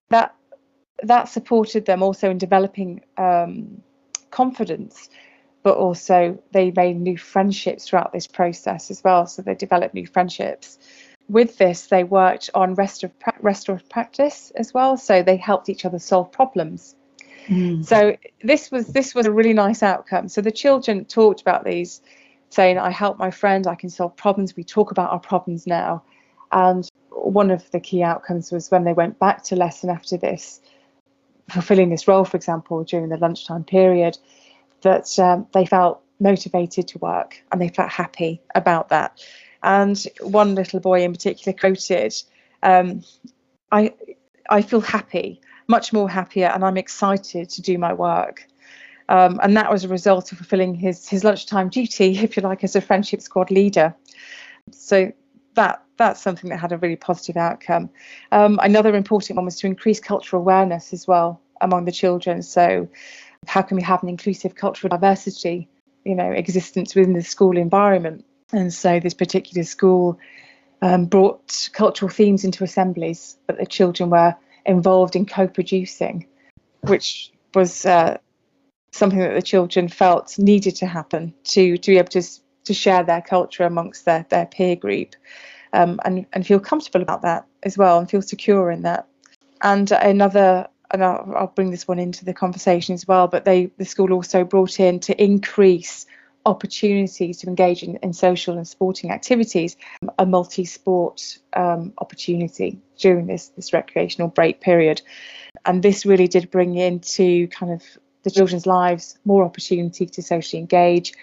that 0.09 0.33
that 1.03 1.29
supported 1.29 1.85
them 1.85 2.01
also 2.01 2.29
in 2.29 2.37
developing 2.37 3.01
um, 3.17 3.81
confidence, 4.31 5.09
but 5.61 5.77
also 5.77 6.41
they 6.51 6.71
made 6.71 6.99
new 6.99 7.17
friendships 7.17 7.87
throughout 7.87 8.11
this 8.13 8.27
process 8.27 8.89
as 8.89 9.03
well. 9.03 9.27
So 9.27 9.41
they 9.41 9.55
developed 9.55 9.93
new 9.93 10.07
friendships. 10.07 10.79
With 11.29 11.57
this, 11.57 11.87
they 11.87 12.03
worked 12.03 12.49
on 12.53 12.75
restorative 12.75 13.89
practice 13.89 14.51
as 14.55 14.73
well. 14.73 14.97
So 14.97 15.23
they 15.23 15.37
helped 15.37 15.69
each 15.69 15.85
other 15.85 15.99
solve 15.99 16.31
problems. 16.31 16.95
Mm. 17.47 17.85
So 17.85 18.15
this 18.41 18.71
was 18.71 18.87
this 18.87 19.13
was 19.13 19.25
a 19.25 19.31
really 19.31 19.53
nice 19.53 19.83
outcome. 19.83 20.29
So 20.29 20.41
the 20.41 20.51
children 20.51 21.05
talked 21.05 21.41
about 21.41 21.65
these, 21.65 22.01
saying, 22.49 22.77
"I 22.77 22.89
help 22.89 23.17
my 23.17 23.31
friend. 23.31 23.67
I 23.67 23.75
can 23.75 23.89
solve 23.89 24.15
problems. 24.15 24.55
We 24.55 24.63
talk 24.63 24.91
about 24.91 25.11
our 25.11 25.19
problems 25.19 25.67
now." 25.67 26.03
And 26.51 26.89
one 27.09 27.51
of 27.51 27.69
the 27.71 27.79
key 27.79 28.03
outcomes 28.03 28.51
was 28.51 28.71
when 28.71 28.83
they 28.83 28.93
went 28.93 29.19
back 29.19 29.43
to 29.45 29.55
lesson 29.55 29.89
after 29.89 30.17
this, 30.17 30.61
fulfilling 31.49 31.89
this 31.89 32.07
role, 32.07 32.25
for 32.25 32.37
example, 32.37 32.83
during 32.83 33.09
the 33.09 33.17
lunchtime 33.17 33.63
period, 33.63 34.17
that 34.81 35.17
um, 35.19 35.47
they 35.53 35.65
felt 35.65 36.01
motivated 36.19 36.87
to 36.89 36.99
work 36.99 37.41
and 37.51 37.61
they 37.61 37.69
felt 37.69 37.89
happy 37.89 38.41
about 38.55 38.89
that. 38.89 39.23
And 39.61 40.01
one 40.21 40.55
little 40.55 40.79
boy 40.79 41.03
in 41.03 41.13
particular 41.13 41.57
quoted, 41.57 42.13
um, 42.61 43.03
I, 43.71 43.93
I 44.49 44.61
feel 44.61 44.81
happy, 44.81 45.41
much 45.67 45.93
more 45.93 46.09
happier, 46.09 46.47
and 46.47 46.63
I'm 46.63 46.77
excited 46.77 47.49
to 47.49 47.61
do 47.61 47.77
my 47.77 47.93
work. 47.93 48.45
Um, 49.09 49.39
and 49.43 49.55
that 49.57 49.71
was 49.71 49.83
a 49.83 49.87
result 49.87 50.31
of 50.31 50.37
fulfilling 50.37 50.75
his, 50.75 51.07
his 51.07 51.23
lunchtime 51.23 51.69
duty, 51.69 52.17
if 52.23 52.35
you 52.35 52.43
like, 52.43 52.63
as 52.63 52.75
a 52.75 52.81
friendship 52.81 53.21
squad 53.21 53.51
leader. 53.51 53.95
So 54.71 55.11
that 55.55 55.82
that's 55.97 56.21
something 56.21 56.49
that 56.49 56.57
had 56.57 56.71
a 56.71 56.77
really 56.77 56.95
positive 56.95 57.37
outcome. 57.37 57.89
Um, 58.31 58.59
another 58.61 58.95
important 58.95 59.37
one 59.37 59.45
was 59.45 59.57
to 59.59 59.67
increase 59.67 59.99
cultural 59.99 60.41
awareness 60.41 60.93
as 60.93 61.07
well 61.07 61.41
among 61.61 61.85
the 61.85 61.91
children. 61.91 62.41
So, 62.41 62.87
how 63.47 63.61
can 63.61 63.77
we 63.77 63.83
have 63.83 64.01
an 64.03 64.09
inclusive 64.09 64.55
cultural 64.55 64.89
diversity, 64.89 65.67
you 66.05 66.15
know, 66.15 66.31
existence 66.31 66.95
within 66.95 67.13
the 67.13 67.23
school 67.23 67.57
environment? 67.57 68.25
And 68.51 68.73
so, 68.73 68.99
this 68.99 69.13
particular 69.13 69.63
school 69.63 70.19
um, 70.81 71.05
brought 71.05 71.69
cultural 71.73 72.09
themes 72.09 72.43
into 72.43 72.63
assemblies 72.63 73.37
that 73.47 73.57
the 73.57 73.65
children 73.65 74.09
were 74.09 74.35
involved 74.65 75.15
in 75.15 75.25
co-producing, 75.25 76.27
which 76.81 77.31
was 77.53 77.85
uh, 77.85 78.17
something 78.91 79.19
that 79.19 79.33
the 79.33 79.41
children 79.41 79.87
felt 79.87 80.37
needed 80.39 80.75
to 80.77 80.85
happen 80.85 81.33
to 81.43 81.77
to 81.77 81.91
be 81.91 81.97
able 81.97 82.09
to 82.09 82.23
to 82.65 82.73
share 82.73 83.03
their 83.03 83.21
culture 83.21 83.63
amongst 83.63 84.05
their 84.05 84.25
their 84.29 84.45
peer 84.45 84.75
group 84.75 85.15
um, 85.73 85.99
and, 86.05 86.25
and 86.33 86.45
feel 86.47 86.59
comfortable 86.59 87.01
about 87.01 87.23
that 87.23 87.45
as 87.63 87.77
well 87.77 87.99
and 87.99 88.09
feel 88.09 88.21
secure 88.21 88.71
in 88.71 88.83
that. 88.83 89.07
And 89.61 89.91
another, 89.91 90.67
and 90.91 91.03
I'll, 91.03 91.33
I'll 91.35 91.47
bring 91.47 91.71
this 91.71 91.87
one 91.87 91.99
into 91.99 92.23
the 92.23 92.33
conversation 92.33 92.93
as 92.93 93.07
well, 93.07 93.27
but 93.27 93.45
they 93.45 93.71
the 93.77 93.85
school 93.85 94.13
also 94.13 94.43
brought 94.43 94.79
in 94.79 94.99
to 95.01 95.21
increase 95.21 96.05
opportunities 96.45 97.37
to 97.37 97.47
engage 97.47 97.83
in, 97.83 97.95
in 97.97 98.11
social 98.11 98.57
and 98.57 98.67
sporting 98.67 99.11
activities, 99.11 99.77
a 100.19 100.25
multi-sport 100.25 101.37
um, 101.53 101.93
opportunity 101.97 102.79
during 102.97 103.27
this 103.27 103.49
this 103.49 103.73
recreational 103.73 104.27
break 104.27 104.61
period, 104.61 105.01
and 105.65 105.81
this 105.81 106.05
really 106.05 106.27
did 106.27 106.51
bring 106.51 106.75
into 106.75 107.47
kind 107.47 107.71
of 107.71 107.81
the 108.23 108.31
children's 108.31 108.65
lives 108.65 109.17
more 109.25 109.43
opportunity 109.43 110.05
to 110.05 110.21
socially 110.21 110.59
engage. 110.59 111.13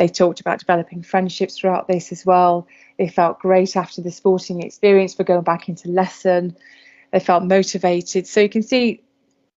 They 0.00 0.08
talked 0.08 0.40
about 0.40 0.60
developing 0.60 1.02
friendships 1.02 1.58
throughout 1.58 1.86
this 1.86 2.10
as 2.10 2.24
well. 2.24 2.66
They 2.96 3.06
felt 3.06 3.38
great 3.38 3.76
after 3.76 4.00
the 4.00 4.10
sporting 4.10 4.62
experience 4.62 5.12
for 5.12 5.24
going 5.24 5.42
back 5.42 5.68
into 5.68 5.90
lesson. 5.90 6.56
They 7.12 7.20
felt 7.20 7.44
motivated. 7.44 8.26
So 8.26 8.40
you 8.40 8.48
can 8.48 8.62
see 8.62 9.02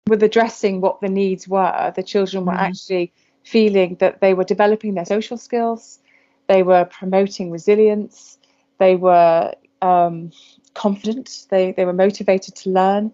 with 0.08 0.20
addressing 0.20 0.80
what 0.80 1.00
the 1.00 1.08
needs 1.08 1.46
were, 1.46 1.92
the 1.94 2.02
children 2.02 2.44
were 2.44 2.54
mm. 2.54 2.58
actually 2.58 3.12
feeling 3.44 3.94
that 4.00 4.20
they 4.20 4.34
were 4.34 4.42
developing 4.42 4.94
their 4.94 5.04
social 5.04 5.37
skills, 5.37 6.00
they 6.49 6.64
were 6.64 6.87
promoting 6.87 7.52
resilience, 7.52 8.37
they 8.78 8.96
were 8.96 9.54
um, 9.80 10.32
confident, 10.75 11.46
they, 11.50 11.70
they 11.70 11.84
were 11.84 11.92
motivated 11.92 12.56
to 12.56 12.70
learn. 12.70 13.12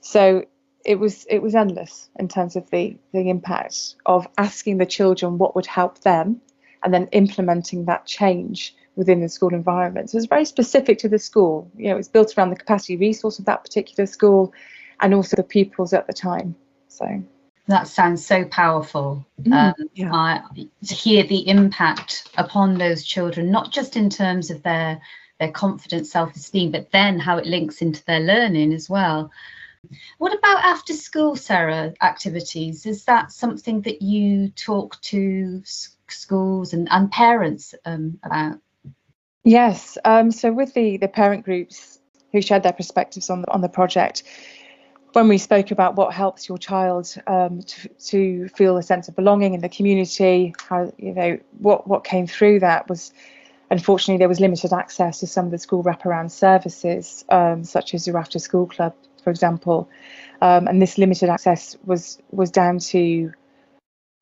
So 0.00 0.46
it 0.82 0.98
was 0.98 1.26
it 1.28 1.42
was 1.42 1.54
endless 1.54 2.08
in 2.18 2.28
terms 2.28 2.56
of 2.56 2.70
the 2.70 2.96
the 3.12 3.28
impact 3.28 3.96
of 4.06 4.26
asking 4.38 4.78
the 4.78 4.86
children 4.86 5.36
what 5.36 5.54
would 5.54 5.66
help 5.66 5.98
them 6.00 6.40
and 6.82 6.92
then 6.92 7.08
implementing 7.12 7.84
that 7.84 8.06
change 8.06 8.74
within 8.96 9.20
the 9.20 9.28
school 9.28 9.54
environment. 9.54 10.10
So 10.10 10.18
it's 10.18 10.26
very 10.26 10.44
specific 10.44 10.98
to 10.98 11.08
the 11.08 11.18
school. 11.18 11.70
You 11.76 11.90
know, 11.90 11.96
it's 11.96 12.08
built 12.08 12.36
around 12.36 12.50
the 12.50 12.56
capacity 12.56 12.96
resource 12.96 13.38
of 13.38 13.44
that 13.46 13.64
particular 13.64 14.06
school 14.06 14.52
and 15.00 15.14
also 15.14 15.36
the 15.36 15.42
pupils 15.42 15.92
at 15.92 16.06
the 16.06 16.12
time. 16.12 16.54
So 16.88 17.22
that 17.68 17.88
sounds 17.88 18.24
so 18.24 18.44
powerful. 18.46 19.24
Mm, 19.42 19.52
um, 19.52 19.88
yeah. 19.94 20.12
I, 20.12 20.42
to 20.86 20.94
hear 20.94 21.22
the 21.24 21.48
impact 21.48 22.28
upon 22.36 22.78
those 22.78 23.04
children, 23.04 23.50
not 23.50 23.72
just 23.72 23.96
in 23.96 24.10
terms 24.10 24.50
of 24.50 24.62
their 24.62 25.00
their 25.38 25.50
confidence, 25.50 26.12
self-esteem, 26.12 26.70
but 26.70 26.90
then 26.90 27.18
how 27.18 27.38
it 27.38 27.46
links 27.46 27.80
into 27.80 28.04
their 28.04 28.20
learning 28.20 28.74
as 28.74 28.90
well. 28.90 29.30
What 30.18 30.34
about 30.34 30.62
after 30.62 30.92
school, 30.92 31.34
Sarah, 31.34 31.94
activities? 32.02 32.84
Is 32.84 33.06
that 33.06 33.32
something 33.32 33.80
that 33.82 34.02
you 34.02 34.50
talk 34.50 35.00
to 35.00 35.62
schools 36.12 36.72
and, 36.72 36.88
and 36.90 37.10
parents 37.10 37.74
um, 37.84 38.18
about? 38.22 38.58
Yes. 39.44 39.96
Um, 40.04 40.30
so 40.30 40.52
with 40.52 40.74
the, 40.74 40.96
the 40.96 41.08
parent 41.08 41.44
groups 41.44 41.98
who 42.32 42.42
shared 42.42 42.62
their 42.62 42.72
perspectives 42.72 43.30
on 43.30 43.42
the, 43.42 43.50
on 43.50 43.60
the 43.60 43.68
project, 43.68 44.22
when 45.12 45.28
we 45.28 45.38
spoke 45.38 45.70
about 45.70 45.96
what 45.96 46.12
helps 46.12 46.48
your 46.48 46.58
child 46.58 47.14
um, 47.26 47.62
to, 47.62 47.88
to 47.88 48.48
feel 48.48 48.76
a 48.76 48.82
sense 48.82 49.08
of 49.08 49.16
belonging 49.16 49.54
in 49.54 49.60
the 49.60 49.68
community, 49.68 50.54
how 50.68 50.92
you 50.98 51.12
know 51.12 51.38
what 51.58 51.86
what 51.88 52.04
came 52.04 52.26
through 52.26 52.60
that 52.60 52.88
was 52.88 53.12
unfortunately 53.70 54.18
there 54.18 54.28
was 54.28 54.40
limited 54.40 54.72
access 54.72 55.20
to 55.20 55.26
some 55.26 55.46
of 55.46 55.50
the 55.50 55.58
school 55.58 55.82
wraparound 55.82 56.30
services, 56.30 57.24
um, 57.28 57.64
such 57.64 57.94
as 57.94 58.06
your 58.06 58.18
after 58.18 58.38
school 58.38 58.66
club, 58.66 58.94
for 59.22 59.30
example, 59.30 59.88
um, 60.40 60.68
and 60.68 60.80
this 60.80 60.98
limited 60.98 61.28
access 61.28 61.76
was 61.84 62.18
was 62.30 62.50
down 62.50 62.78
to 62.78 63.32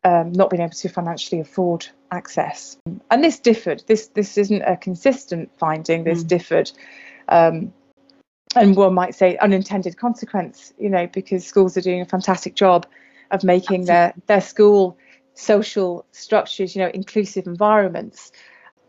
um, 0.05 0.33
not 0.33 0.51
being 0.51 0.63
able 0.63 0.73
to 0.73 0.89
financially 0.89 1.41
afford 1.41 1.87
access, 2.11 2.77
and 3.11 3.25
this 3.25 3.39
differed. 3.39 3.83
This 3.87 4.09
this 4.09 4.39
isn't 4.39 4.63
a 4.63 4.77
consistent 4.77 5.51
finding. 5.59 6.05
This 6.05 6.25
mm. 6.25 6.29
differed. 6.29 6.71
Um, 7.29 7.73
and 8.57 8.77
one 8.77 8.95
might 8.95 9.15
say 9.15 9.37
unintended 9.39 9.97
consequence, 9.97 10.73
you 10.79 10.89
know, 10.89 11.07
because 11.07 11.47
schools 11.47 11.77
are 11.77 11.83
doing 11.83 12.01
a 12.01 12.07
fantastic 12.07 12.55
job 12.55 12.87
of 13.31 13.45
making 13.45 13.85
their 13.85 14.15
their 14.27 14.41
school 14.41 14.97
social 15.35 16.05
structures, 16.13 16.75
you 16.75 16.83
know, 16.83 16.91
inclusive 16.93 17.47
environments. 17.47 18.33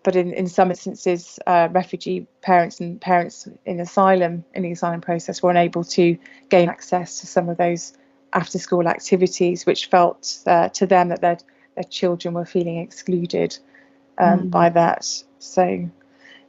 But 0.02 0.16
in, 0.16 0.34
in 0.34 0.48
some 0.48 0.70
instances, 0.70 1.40
uh, 1.46 1.68
refugee 1.72 2.26
parents 2.42 2.80
and 2.80 3.00
parents 3.02 3.48
in 3.66 3.82
asylum 3.82 4.46
in 4.54 4.64
the 4.64 4.72
asylum 4.72 5.02
process 5.02 5.44
were 5.44 5.52
unable 5.52 5.84
to 5.84 6.18
gain 6.48 6.70
access 6.70 7.20
to 7.20 7.28
some 7.28 7.50
of 7.50 7.58
those 7.58 7.94
after 8.34 8.60
school 8.60 8.88
activities, 8.88 9.66
which 9.66 9.88
felt 9.88 10.40
uh, 10.46 10.70
to 10.70 10.86
them 10.86 11.10
that 11.10 11.22
their 11.22 11.38
their 11.76 11.84
children 11.84 12.34
were 12.34 12.46
feeling 12.46 12.78
excluded 12.78 13.58
um, 14.18 14.40
mm. 14.40 14.52
by 14.52 14.70
that. 14.70 15.24
So 15.40 15.90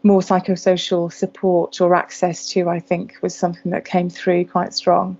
more 0.02 0.20
psychosocial 0.20 1.12
support 1.12 1.80
or 1.80 1.94
access 1.94 2.48
to, 2.50 2.68
I 2.68 2.80
think, 2.80 3.16
was 3.22 3.34
something 3.34 3.72
that 3.72 3.84
came 3.84 4.10
through 4.10 4.46
quite 4.46 4.74
strong. 4.74 5.18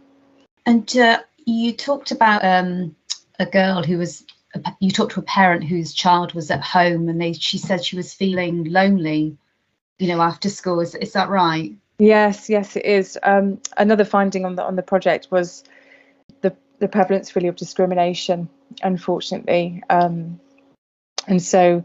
And 0.66 0.96
uh, 0.96 1.20
you 1.44 1.72
talked 1.72 2.10
about 2.10 2.44
um, 2.44 2.96
a 3.38 3.46
girl 3.46 3.82
who 3.82 3.98
was, 3.98 4.24
you 4.80 4.90
talked 4.90 5.12
to 5.12 5.20
a 5.20 5.24
parent 5.24 5.64
whose 5.64 5.92
child 5.92 6.32
was 6.32 6.50
at 6.50 6.62
home 6.62 7.08
and 7.08 7.20
they, 7.20 7.32
she 7.34 7.58
said 7.58 7.84
she 7.84 7.96
was 7.96 8.14
feeling 8.14 8.64
lonely, 8.64 9.36
you 9.98 10.08
know, 10.08 10.20
after 10.20 10.48
school. 10.48 10.80
Is, 10.80 10.94
is 10.94 11.12
that 11.12 11.28
right? 11.28 11.74
Yes, 11.98 12.48
yes, 12.48 12.76
it 12.76 12.84
is. 12.86 13.18
Um, 13.22 13.60
another 13.76 14.04
finding 14.04 14.46
on 14.46 14.56
the 14.56 14.64
on 14.64 14.74
the 14.76 14.82
project 14.82 15.28
was 15.30 15.62
the 16.40 16.56
the 16.78 16.88
prevalence 16.88 17.36
really 17.36 17.48
of 17.48 17.56
discrimination, 17.56 18.48
unfortunately, 18.82 19.82
um, 19.90 20.40
and 21.26 21.42
so 21.42 21.84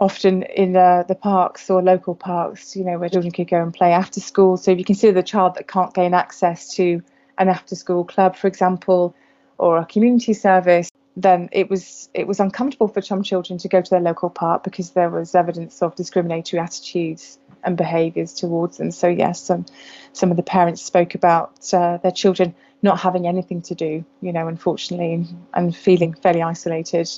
often 0.00 0.42
in 0.42 0.76
uh, 0.76 1.02
the 1.08 1.14
parks 1.14 1.70
or 1.70 1.82
local 1.82 2.14
parks, 2.14 2.76
you 2.76 2.84
know, 2.84 2.98
where 2.98 3.08
children 3.08 3.32
could 3.32 3.48
go 3.48 3.60
and 3.60 3.74
play 3.74 3.92
after 3.92 4.20
school. 4.20 4.56
So 4.56 4.70
if 4.70 4.78
you 4.78 4.84
consider 4.84 5.12
the 5.12 5.22
child 5.22 5.56
that 5.56 5.66
can't 5.66 5.92
gain 5.92 6.14
access 6.14 6.74
to 6.74 7.02
an 7.36 7.48
after 7.48 7.74
school 7.74 8.04
club, 8.04 8.36
for 8.36 8.46
example, 8.46 9.14
or 9.58 9.78
a 9.78 9.86
community 9.86 10.34
service, 10.34 10.90
then 11.16 11.48
it 11.50 11.68
was 11.68 12.08
it 12.14 12.28
was 12.28 12.38
uncomfortable 12.38 12.86
for 12.86 13.02
some 13.02 13.22
children 13.22 13.58
to 13.58 13.68
go 13.68 13.80
to 13.82 13.90
their 13.90 14.00
local 14.00 14.30
park 14.30 14.62
because 14.62 14.90
there 14.90 15.10
was 15.10 15.34
evidence 15.34 15.82
of 15.82 15.96
discriminatory 15.96 16.60
attitudes 16.60 17.38
and 17.64 17.76
behaviours 17.76 18.34
towards 18.34 18.76
them. 18.76 18.92
So 18.92 19.08
yes, 19.08 19.40
some 19.40 19.66
some 20.12 20.30
of 20.30 20.36
the 20.36 20.44
parents 20.44 20.82
spoke 20.82 21.16
about 21.16 21.72
uh, 21.72 21.96
their 21.98 22.12
children 22.12 22.54
not 22.82 23.00
having 23.00 23.26
anything 23.26 23.62
to 23.62 23.74
do, 23.74 24.04
you 24.20 24.32
know, 24.32 24.48
unfortunately, 24.48 25.26
and 25.54 25.74
feeling 25.76 26.14
fairly 26.14 26.42
isolated. 26.42 27.08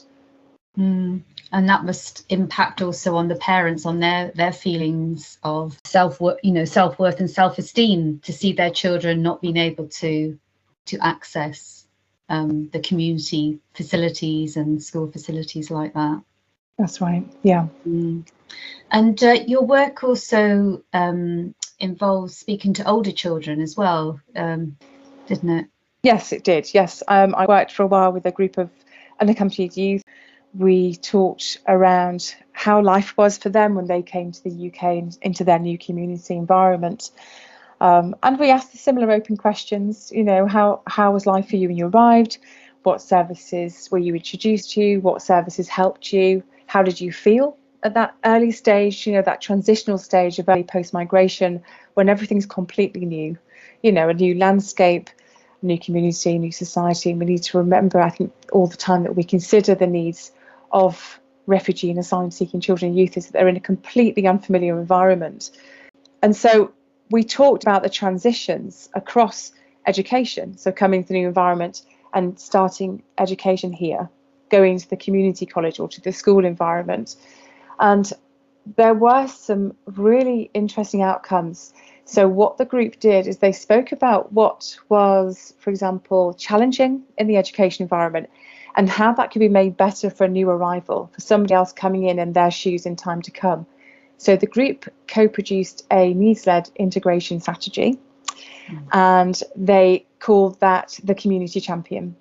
Mm 0.79 1.23
and 1.52 1.69
that 1.69 1.85
must 1.85 2.25
impact 2.29 2.83
also 2.83 3.17
on 3.17 3.29
the 3.29 3.37
parents 3.37 3.87
on 3.87 4.00
their 4.00 4.31
their 4.35 4.52
feelings 4.52 5.38
of 5.43 5.79
self 5.85 6.21
worth 6.21 6.38
you 6.43 6.52
know 6.52 6.64
self 6.64 6.99
worth 6.99 7.21
and 7.21 7.31
self 7.31 7.59
esteem 7.59 8.21
to 8.21 8.33
see 8.33 8.52
their 8.52 8.71
children 8.71 9.23
not 9.23 9.40
being 9.40 9.57
able 9.57 9.88
to 9.88 10.38
to 10.87 10.99
access 11.00 11.87
um, 12.29 12.69
the 12.71 12.81
community 12.81 13.59
facilities 13.75 14.57
and 14.57 14.83
school 14.83 15.11
facilities 15.11 15.71
like 15.71 15.95
that. 15.95 16.23
That's 16.79 17.00
right. 17.00 17.26
Yeah. 17.43 17.67
Mm. 17.87 18.26
And 18.90 19.23
uh, 19.23 19.37
your 19.47 19.62
work 19.62 20.05
also 20.05 20.83
um, 20.93 21.55
involves 21.81 22.37
speaking 22.37 22.75
to 22.75 22.88
older 22.88 23.11
children 23.11 23.61
as 23.61 23.76
well, 23.76 24.21
um, 24.37 24.76
didn't 25.35 25.59
it? 25.59 25.67
Yes, 26.03 26.33
it 26.33 26.45
did. 26.45 26.73
Yes, 26.75 27.03
um, 27.09 27.35
I 27.35 27.47
worked 27.47 27.73
for 27.73 27.83
a 27.83 27.87
while 27.87 28.13
with 28.13 28.27
a 28.27 28.33
group 28.33 28.59
of 28.59 28.71
unaccompanied 29.21 29.77
youth 29.77 30.03
we 30.55 30.97
talked 30.97 31.59
around 31.69 32.35
how 32.53 32.83
life 32.83 33.17
was 33.17 33.39
for 33.39 33.51
them 33.51 33.75
when 33.75 33.87
they 33.87 34.03
came 34.03 34.33
to 34.33 34.43
the 34.43 34.69
UK 34.69 34.83
and 34.83 35.19
into 35.23 35.45
their 35.45 35.59
new 35.59 35.79
community 35.79 36.35
environment. 36.35 37.11
Um, 37.81 38.17
and 38.23 38.39
we 38.39 38.51
asked 38.51 38.77
similar 38.77 39.11
open 39.11 39.37
questions, 39.37 40.11
you 40.13 40.25
know, 40.25 40.47
how, 40.47 40.83
how 40.87 41.13
was 41.13 41.27
life 41.27 41.49
for 41.49 41.57
you 41.57 41.69
when 41.69 41.77
you 41.77 41.87
arrived? 41.87 42.39
What 42.83 43.01
services 43.01 43.89
were 43.91 43.99
you 43.99 44.15
introduced 44.15 44.73
to? 44.73 44.99
What 44.99 45.23
services 45.23 45.69
helped 45.69 46.13
you? 46.13 46.43
How 46.67 46.83
did 46.83 47.01
you 47.01 47.13
feel 47.13 47.57
at 47.83 47.95
that 47.95 48.15
early 48.25 48.51
stage, 48.51 49.07
you 49.07 49.13
know, 49.13 49.23
that 49.23 49.41
transitional 49.41 49.99
stage 49.99 50.39
of 50.39 50.49
early 50.49 50.65
post 50.65 50.93
migration 50.93 51.63
when 51.95 52.09
everything's 52.09 52.47
completely 52.47 53.07
new, 53.07 53.39
you 53.83 53.93
know, 53.93 54.09
a 54.09 54.15
new 54.15 54.35
landscape, 54.35 55.11
new 55.63 55.79
community, 55.79 56.39
new 56.39 56.53
society. 56.53 57.11
And 57.11 57.19
we 57.19 57.27
need 57.27 57.43
to 57.45 57.59
remember, 57.59 58.01
I 58.01 58.11
think, 58.11 58.33
all 58.53 58.67
the 58.67 58.77
time 58.77 59.03
that 59.05 59.17
we 59.17 59.25
consider 59.25 59.75
the 59.75 59.87
needs 59.87 60.33
of 60.73 61.21
refugee 61.47 61.91
and 61.91 61.99
asylum 61.99 62.31
seeking 62.31 62.61
children 62.61 62.91
and 62.91 62.99
youth 62.99 63.17
is 63.17 63.27
that 63.27 63.33
they're 63.33 63.49
in 63.49 63.57
a 63.57 63.61
completely 63.61 64.27
unfamiliar 64.27 64.79
environment. 64.79 65.51
And 66.23 66.37
so 66.37 66.73
we 67.11 67.25
talked 67.25 67.65
about 67.65 67.83
the 67.83 67.91
transitions 67.91 68.89
across 68.95 69.53
education, 69.87 70.57
so 70.57 70.71
coming 70.71 71.03
to 71.03 71.09
the 71.09 71.15
new 71.15 71.27
environment 71.27 71.83
and 72.15 72.39
starting 72.39 73.03
education 73.19 73.73
here, 73.73 74.09
going 74.51 74.79
to 74.79 74.89
the 74.89 74.97
community 74.97 75.47
college 75.47 75.81
or 75.81 75.89
to 75.89 76.01
the 76.01 76.13
school 76.13 76.45
environment. 76.45 77.17
And 77.79 78.13
there 78.77 78.95
were 78.95 79.27
some 79.27 79.75
really 79.87 80.51
interesting 80.55 81.03
outcomes. 81.03 81.73
So, 82.11 82.26
what 82.26 82.59
the 82.59 82.64
group 82.64 82.99
did 82.99 83.29
is 83.29 83.38
they 83.38 83.52
spoke 83.52 83.93
about 83.93 84.33
what 84.33 84.76
was, 84.88 85.55
for 85.61 85.71
example, 85.71 86.35
challenging 86.35 87.05
in 87.17 87.29
the 87.29 87.37
education 87.37 87.85
environment 87.85 88.29
and 88.75 88.88
how 88.88 89.12
that 89.12 89.31
could 89.31 89.38
be 89.38 89.49
made 89.49 89.76
better 89.76 90.11
for 90.11 90.25
a 90.25 90.29
new 90.29 90.50
arrival, 90.50 91.09
for 91.14 91.21
somebody 91.21 91.55
else 91.55 91.73
coming 91.73 92.09
in 92.09 92.19
in 92.19 92.33
their 92.33 92.50
shoes 92.50 92.85
in 92.85 92.97
time 92.97 93.23
to 93.23 93.31
come. 93.31 93.64
So 94.17 94.35
the 94.35 94.49
group 94.49 94.87
co 95.07 95.29
produced 95.29 95.87
a 95.93 96.12
needs 96.12 96.49
led 96.49 96.69
integration 96.75 97.38
strategy 97.38 97.97
mm. 98.67 98.88
and 98.93 99.40
they 99.55 100.05
called 100.19 100.59
that 100.59 100.99
the 101.05 101.14
Community 101.14 101.61
Champion. 101.61 102.17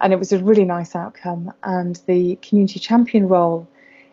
And 0.00 0.14
it 0.14 0.18
was 0.18 0.32
a 0.32 0.42
really 0.42 0.64
nice 0.64 0.96
outcome. 0.96 1.52
And 1.62 2.00
the 2.06 2.36
Community 2.36 2.80
Champion 2.80 3.28
role 3.28 3.68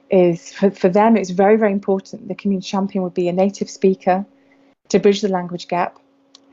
is 0.10 0.51
for, 0.51 0.69
for 0.72 0.89
them 0.89 1.17
it's 1.17 1.31
very 1.31 1.55
very 1.55 1.72
important 1.72 2.27
the 2.27 2.36
community 2.36 2.67
champion 2.67 3.03
would 3.03 3.15
be 3.15 3.27
a 3.27 3.34
native 3.34 3.67
speaker 3.67 4.24
to 4.96 5.02
bridge 5.02 5.22
the 5.22 5.30
language 5.30 5.68
gap. 5.68 6.00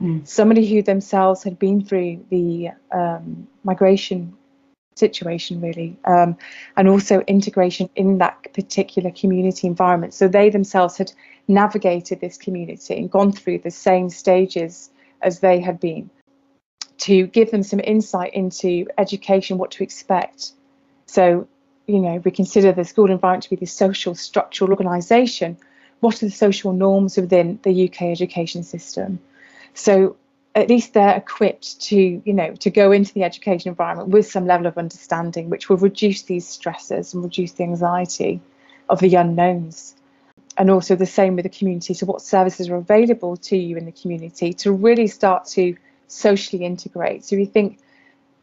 Mm. 0.00 0.26
somebody 0.26 0.66
who 0.66 0.82
themselves 0.82 1.44
had 1.44 1.58
been 1.60 1.84
through 1.84 2.24
the 2.28 2.70
um, 2.90 3.46
migration 3.62 4.36
situation 4.96 5.60
really 5.60 5.96
um, 6.06 6.36
and 6.76 6.88
also 6.88 7.20
integration 7.20 7.88
in 7.94 8.18
that 8.18 8.52
particular 8.52 9.12
community 9.12 9.66
environment. 9.66 10.12
So 10.12 10.26
they 10.26 10.50
themselves 10.50 10.96
had 10.96 11.12
navigated 11.46 12.20
this 12.20 12.36
community 12.36 12.96
and 12.96 13.10
gone 13.10 13.30
through 13.30 13.58
the 13.58 13.70
same 13.70 14.10
stages 14.10 14.90
as 15.20 15.38
they 15.38 15.60
had 15.60 15.78
been. 15.78 16.10
To 16.98 17.26
give 17.26 17.50
them 17.50 17.62
some 17.62 17.80
insight 17.80 18.34
into 18.34 18.86
education 18.98 19.58
what 19.58 19.70
to 19.72 19.84
expect. 19.84 20.52
So 21.06 21.46
you 21.86 22.00
know 22.00 22.20
we 22.24 22.30
consider 22.30 22.72
the 22.72 22.84
school 22.84 23.10
environment 23.10 23.44
to 23.44 23.50
be 23.50 23.56
the 23.56 23.66
social 23.66 24.14
structural 24.14 24.70
organisation 24.70 25.58
what 26.02 26.20
are 26.20 26.26
the 26.26 26.32
social 26.32 26.72
norms 26.72 27.16
within 27.16 27.60
the 27.62 27.84
uk 27.84 28.02
education 28.02 28.64
system? 28.64 29.20
So 29.74 30.16
at 30.54 30.68
least 30.68 30.92
they're 30.92 31.16
equipped 31.16 31.80
to 31.80 32.20
you 32.24 32.32
know 32.32 32.54
to 32.56 32.70
go 32.70 32.90
into 32.90 33.14
the 33.14 33.22
education 33.22 33.68
environment 33.68 34.08
with 34.08 34.26
some 34.30 34.44
level 34.44 34.66
of 34.66 34.76
understanding 34.76 35.48
which 35.48 35.68
will 35.68 35.76
reduce 35.76 36.22
these 36.22 36.46
stresses 36.46 37.14
and 37.14 37.22
reduce 37.22 37.52
the 37.52 37.62
anxiety 37.62 38.40
of 38.88 38.98
the 38.98 39.14
unknowns. 39.14 39.94
And 40.58 40.70
also 40.70 40.96
the 40.96 41.06
same 41.06 41.36
with 41.36 41.44
the 41.44 41.56
community. 41.58 41.94
So 41.94 42.04
what 42.04 42.20
services 42.20 42.68
are 42.68 42.76
available 42.76 43.38
to 43.48 43.56
you 43.56 43.78
in 43.78 43.86
the 43.86 43.92
community 43.92 44.52
to 44.54 44.72
really 44.72 45.06
start 45.06 45.46
to 45.56 45.76
socially 46.08 46.66
integrate? 46.66 47.24
So 47.24 47.36
we 47.36 47.46
think 47.46 47.78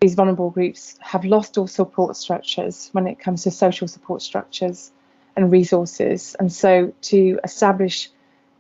these 0.02 0.16
vulnerable 0.16 0.50
groups 0.50 0.98
have 1.02 1.24
lost 1.24 1.58
all 1.58 1.68
support 1.68 2.16
structures 2.16 2.90
when 2.94 3.06
it 3.06 3.20
comes 3.20 3.44
to 3.44 3.52
social 3.52 3.88
support 3.88 4.24
structures 4.24 4.92
and 5.36 5.52
resources 5.52 6.36
and 6.40 6.52
so 6.52 6.94
to 7.02 7.40
establish 7.44 8.10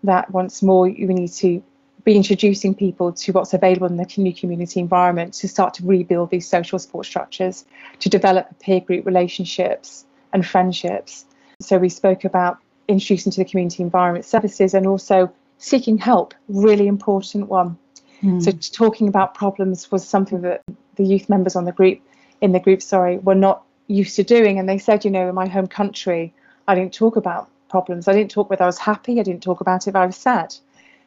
that 0.04 0.30
once 0.32 0.62
more 0.62 0.88
you 0.88 1.08
need 1.08 1.32
to 1.32 1.62
be 2.04 2.16
introducing 2.16 2.74
people 2.74 3.12
to 3.12 3.32
what's 3.34 3.54
available 3.54 3.88
in 3.88 3.98
the 3.98 4.08
new 4.18 4.34
community 4.34 4.80
environment 4.80 5.34
to 5.34 5.48
start 5.48 5.74
to 5.76 5.86
rebuild 5.86 6.30
these 6.30 6.48
social 6.48 6.80
support 6.80 7.06
structures, 7.06 7.66
to 8.00 8.10
develop 8.10 8.48
peer 8.60 8.80
group 8.80 9.06
relationships 9.06 10.06
and 10.34 10.46
friendships. 10.46 11.26
So 11.62 11.78
we 11.78 11.90
spoke 11.90 12.24
about 12.24 12.58
introducing 12.88 13.32
to 13.34 13.44
the 13.44 13.46
community 13.46 13.84
environment 13.84 14.26
services 14.26 14.74
and 14.74 14.88
also 14.88 15.32
seeking 15.58 15.98
help, 15.98 16.34
really 16.48 16.88
important 16.88 17.48
one. 17.48 17.78
Mm. 18.24 18.42
So 18.42 18.52
talking 18.74 19.08
about 19.08 19.36
problems 19.36 19.92
was 19.92 20.08
something 20.08 20.42
that 20.42 20.62
the 20.96 21.04
youth 21.04 21.30
members 21.30 21.56
on 21.56 21.66
the 21.66 21.72
group 21.72 22.00
in 22.42 22.54
the 22.54 22.60
group, 22.60 22.82
sorry, 22.82 23.18
were 23.18 23.36
not 23.36 23.64
used 23.88 24.16
to 24.16 24.24
doing. 24.24 24.58
And 24.58 24.68
they 24.68 24.78
said, 24.78 25.04
you 25.04 25.12
know, 25.12 25.28
in 25.28 25.36
my 25.36 25.48
home 25.48 25.68
country, 25.68 26.34
I 26.70 26.76
didn't 26.76 26.94
talk 26.94 27.16
about 27.16 27.50
problems. 27.68 28.08
I 28.08 28.14
didn't 28.14 28.30
talk 28.30 28.52
whether 28.52 28.64
I 28.64 28.68
was 28.68 28.78
happy. 28.78 29.20
I 29.20 29.24
didn't 29.24 29.42
talk 29.42 29.60
about 29.60 29.88
if 29.88 29.96
I 29.96 30.06
was 30.06 30.16
sad. 30.16 30.56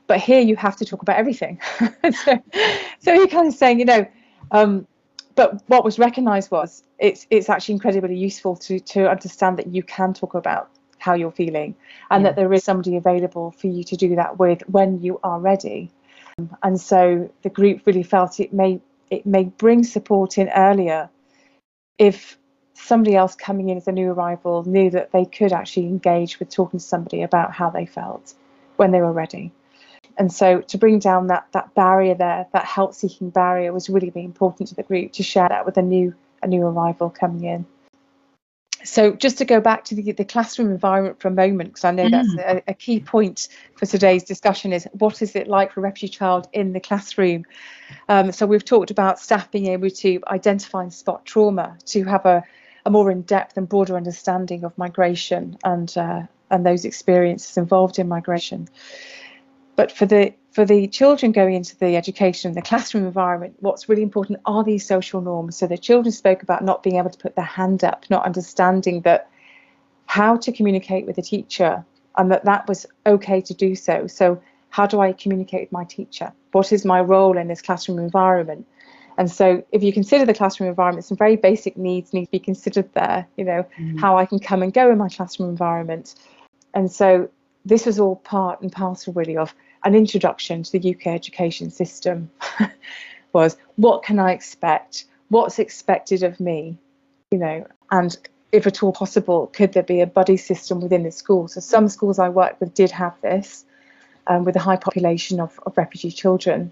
But 0.09 0.19
here 0.19 0.41
you 0.41 0.57
have 0.57 0.75
to 0.77 0.85
talk 0.85 1.03
about 1.03 1.17
everything. 1.17 1.61
so, 2.25 2.43
so 2.99 3.13
you're 3.13 3.29
kind 3.29 3.47
of 3.47 3.55
saying, 3.55 3.79
you 3.79 3.85
know, 3.85 4.05
um, 4.51 4.89
but 5.37 5.63
what 5.69 5.85
was 5.85 6.01
recognised 6.01 6.51
was 6.51 6.83
it's 6.99 7.29
it's 7.31 7.49
actually 7.49 7.75
incredibly 7.75 8.17
useful 8.17 8.57
to 8.57 8.81
to 8.81 9.09
understand 9.09 9.57
that 9.59 9.69
you 9.69 9.85
can 9.85 10.13
talk 10.13 10.35
about 10.35 10.69
how 10.99 11.15
you're 11.15 11.31
feeling 11.31 11.77
and 12.11 12.23
yeah. 12.23 12.29
that 12.29 12.37
there 12.37 12.53
is 12.53 12.65
somebody 12.65 12.97
available 12.97 13.53
for 13.53 13.69
you 13.69 13.85
to 13.85 13.97
do 13.97 14.17
that 14.17 14.39
with 14.41 14.63
when 14.69 15.01
you 15.01 15.21
are 15.23 15.39
ready. 15.39 15.91
And 16.63 16.81
so 16.81 17.31
the 17.43 17.51
group 17.51 17.87
really 17.87 18.03
felt 18.03 18.41
it 18.41 18.53
may 18.53 18.81
it 19.11 19.25
may 19.25 19.45
bring 19.45 19.85
support 19.85 20.39
in 20.39 20.49
earlier 20.49 21.09
if 21.99 22.37
somebody 22.75 23.17
else 23.17 23.35
coming 23.35 23.69
in 23.69 23.77
as 23.77 23.89
a 23.89 23.93
new 23.93 24.11
arrival 24.11 24.65
knew 24.65 24.91
that 24.91 25.13
they 25.13 25.25
could 25.25 25.53
actually 25.53 25.87
engage 25.87 26.39
with 26.39 26.51
talking 26.51 26.81
to 26.81 26.85
somebody 26.85 27.23
about 27.23 27.53
how 27.53 27.71
they 27.71 27.87
felt 27.87 28.35
when 28.77 28.91
they 28.91 29.01
were 29.01 29.13
ready. 29.13 29.53
And 30.19 30.33
so 30.33 30.61
to 30.61 30.79
bring 30.79 30.99
down 30.99 31.29
that 31.29 31.47
that 31.53 31.75
barrier 31.75 32.15
there, 32.15 32.47
that 32.53 32.65
help 32.65 32.95
seeking 32.95 33.31
barrier 33.31 33.73
was 33.73 33.89
really, 33.89 34.11
really 34.11 34.25
important 34.25 34.69
to 34.69 34.75
the 34.75 34.83
group 34.83 35.13
to 35.13 35.23
share 35.23 35.49
that 35.49 35.65
with 35.65 35.77
a 35.77 35.83
new 35.83 36.15
a 36.43 36.47
new 36.47 36.63
arrival 36.63 37.09
coming 37.09 37.45
in. 37.45 37.67
So 38.85 39.13
just 39.13 39.39
to 39.39 39.45
go 39.45 39.61
back 39.61 39.85
to 39.85 39.95
the, 39.95 40.13
the 40.13 40.25
classroom 40.25 40.71
environment 40.71 41.21
for 41.21 41.29
a 41.29 41.31
moment, 41.31 41.71
because 41.71 41.85
I 41.85 41.93
know 41.93 42.07
mm. 42.07 42.11
that's 42.11 42.35
a, 42.35 42.63
a, 42.71 42.75
key 42.75 42.99
point 42.99 43.49
for 43.77 43.87
today's 43.87 44.25
discussion 44.25 44.73
is 44.73 44.89
what 44.93 45.23
is 45.23 45.37
it 45.37 45.47
like 45.47 45.73
for 45.73 45.79
a 45.79 45.83
refugee 45.85 46.09
child 46.09 46.49
in 46.53 46.73
the 46.73 46.81
classroom? 46.81 47.45
Um, 48.09 48.33
so 48.33 48.45
we've 48.45 48.65
talked 48.65 48.91
about 48.91 49.21
staff 49.21 49.53
being 49.53 49.69
able 49.69 49.91
to 49.91 50.21
identify 50.27 50.83
and 50.83 50.93
spot 50.93 51.25
trauma, 51.25 51.79
to 51.87 52.03
have 52.05 52.27
a, 52.27 52.43
a 52.85 52.91
more 52.91 53.11
in-depth 53.11 53.57
and 53.57 53.69
broader 53.69 53.97
understanding 53.97 54.65
of 54.65 54.77
migration 54.77 55.57
and 55.65 55.97
uh, 55.97 56.23
and 56.51 56.67
those 56.67 56.85
experiences 56.85 57.57
involved 57.57 57.99
in 57.99 58.09
migration. 58.09 58.69
But 59.77 59.91
for 59.91 60.07
the 60.07 60.35
for 60.51 60.67
the 60.67 60.87
children 60.87 61.33
going 61.33 61.55
into 61.55 61.77
the 61.79 61.97
education, 61.97 62.53
the 62.53 62.61
classroom 62.63 63.07
environment, 63.07 63.57
what's 63.61 63.89
really 63.89 64.03
important 64.03 64.41
are 64.45 64.63
these 64.63 64.87
social 64.87 65.23
norms. 65.23 65.57
So 65.57 65.67
the 65.67 65.79
children 65.79 66.13
spoke 66.13 66.43
about 66.43 66.63
not 66.63 66.83
being 66.83 66.97
able 66.97 67.11
to 67.11 67.19
put 67.19 67.37
their 67.37 67.45
hand 67.45 67.83
up, 67.85 68.05
not 68.11 68.27
understanding 68.27 69.01
that 69.03 69.31
how 70.07 70.37
to 70.37 70.53
communicate 70.53 71.07
with 71.07 71.17
a 71.17 71.23
teacher, 71.23 71.85
and 72.19 72.31
that 72.31 72.45
that 72.45 72.69
was 72.69 72.87
okay 73.07 73.41
to 73.41 73.55
do 73.55 73.75
so. 73.75 74.07
So 74.07 74.43
how 74.69 74.87
do 74.87 75.01
I 75.01 75.13
communicate 75.13 75.63
with 75.63 75.73
my 75.73 75.85
teacher? 75.85 76.33
What 76.53 76.73
is 76.73 76.85
my 76.85 77.01
role 77.01 77.39
in 77.39 77.49
this 77.49 77.63
classroom 77.63 77.99
environment? 77.99 78.67
And 79.19 79.31
so, 79.31 79.65
if 79.73 79.83
you 79.83 79.93
consider 79.93 80.25
the 80.25 80.35
classroom 80.35 80.69
environment, 80.69 81.05
some 81.05 81.17
very 81.17 81.37
basic 81.37 81.77
needs 81.77 82.13
need 82.13 82.27
to 82.27 82.31
be 82.31 82.39
considered 82.39 82.93
there. 82.95 83.27
You 83.37 83.45
know, 83.45 83.67
mm-hmm. 83.79 83.99
how 83.99 84.17
I 84.17 84.27
can 84.27 84.39
come 84.39 84.63
and 84.63 84.73
go 84.73 84.91
in 84.91 84.99
my 84.99 85.09
classroom 85.09 85.51
environment. 85.51 86.15
And 86.75 86.91
so, 86.91 87.29
this 87.65 87.87
was 87.87 88.01
all 88.01 88.17
part 88.17 88.61
and 88.61 88.73
parcel 88.73 89.13
really 89.13 89.37
of 89.37 89.55
an 89.85 89.95
introduction 89.95 90.63
to 90.63 90.79
the 90.79 90.95
UK 90.95 91.09
education 91.09 91.71
system 91.71 92.31
was 93.33 93.57
what 93.77 94.03
can 94.03 94.19
I 94.19 94.33
expect? 94.33 95.07
What's 95.29 95.59
expected 95.59 96.23
of 96.23 96.41
me? 96.41 96.79
You 97.31 97.39
know, 97.39 97.67
and 97.91 98.17
if 98.53 98.67
at 98.67 98.83
all 98.83 98.93
possible, 98.93 99.47
could 99.49 99.73
there 99.73 99.83
be 99.83 100.01
a 100.01 100.07
buddy 100.07 100.37
system 100.37 100.81
within 100.81 101.03
the 101.03 101.11
school? 101.11 101.49
So 101.49 101.61
some 101.61 101.89
schools 101.89 102.19
I 102.19 102.29
worked 102.29 102.61
with 102.61 102.75
did 102.75 102.91
have 102.91 103.19
this, 103.23 103.65
um, 104.27 104.45
with 104.45 104.57
a 104.57 104.61
high 104.61 104.77
population 104.77 105.41
of, 105.41 105.59
of 105.65 105.77
refugee 105.79 106.11
children. 106.11 106.71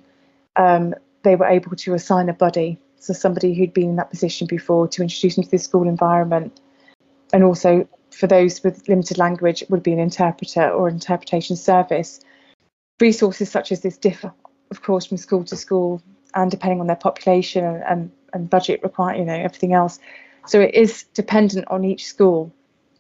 Um, 0.57 0.95
they 1.23 1.37
were 1.37 1.47
able 1.47 1.77
to 1.77 1.95
assign 1.95 2.29
a 2.29 2.35
buddy, 2.35 2.79
so 2.99 3.13
somebody 3.13 3.55
who'd 3.55 3.75
been 3.75 3.91
in 3.91 3.97
that 3.97 4.11
position 4.11 4.47
before, 4.47 4.89
to 4.89 5.03
introduce 5.03 5.37
them 5.37 5.45
to 5.45 5.51
the 5.51 5.59
school 5.59 5.89
environment, 5.89 6.61
and 7.33 7.45
also 7.45 7.89
for 8.11 8.27
those 8.27 8.63
with 8.63 8.89
limited 8.89 9.19
language, 9.19 9.63
it 9.63 9.71
would 9.71 9.83
be 9.83 9.93
an 9.93 9.99
interpreter 9.99 10.69
or 10.69 10.89
interpretation 10.89 11.57
service. 11.57 12.21
Resources 13.01 13.51
such 13.51 13.73
as 13.73 13.81
this 13.81 13.97
differ, 13.97 14.33
of 14.71 14.83
course, 14.83 15.07
from 15.07 15.17
school 15.17 15.45
to 15.45 15.57
school 15.57 16.03
and 16.35 16.51
depending 16.51 16.81
on 16.81 16.87
their 16.87 16.97
population 16.97 17.65
and, 17.65 17.83
and, 17.85 18.11
and 18.33 18.51
budget 18.51 18.83
require, 18.83 19.17
you 19.17 19.25
know, 19.25 19.35
everything 19.35 19.73
else. 19.73 19.99
So 20.47 20.61
it 20.61 20.75
is 20.75 21.05
dependent 21.15 21.69
on 21.69 21.85
each 21.85 22.05
school. 22.07 22.53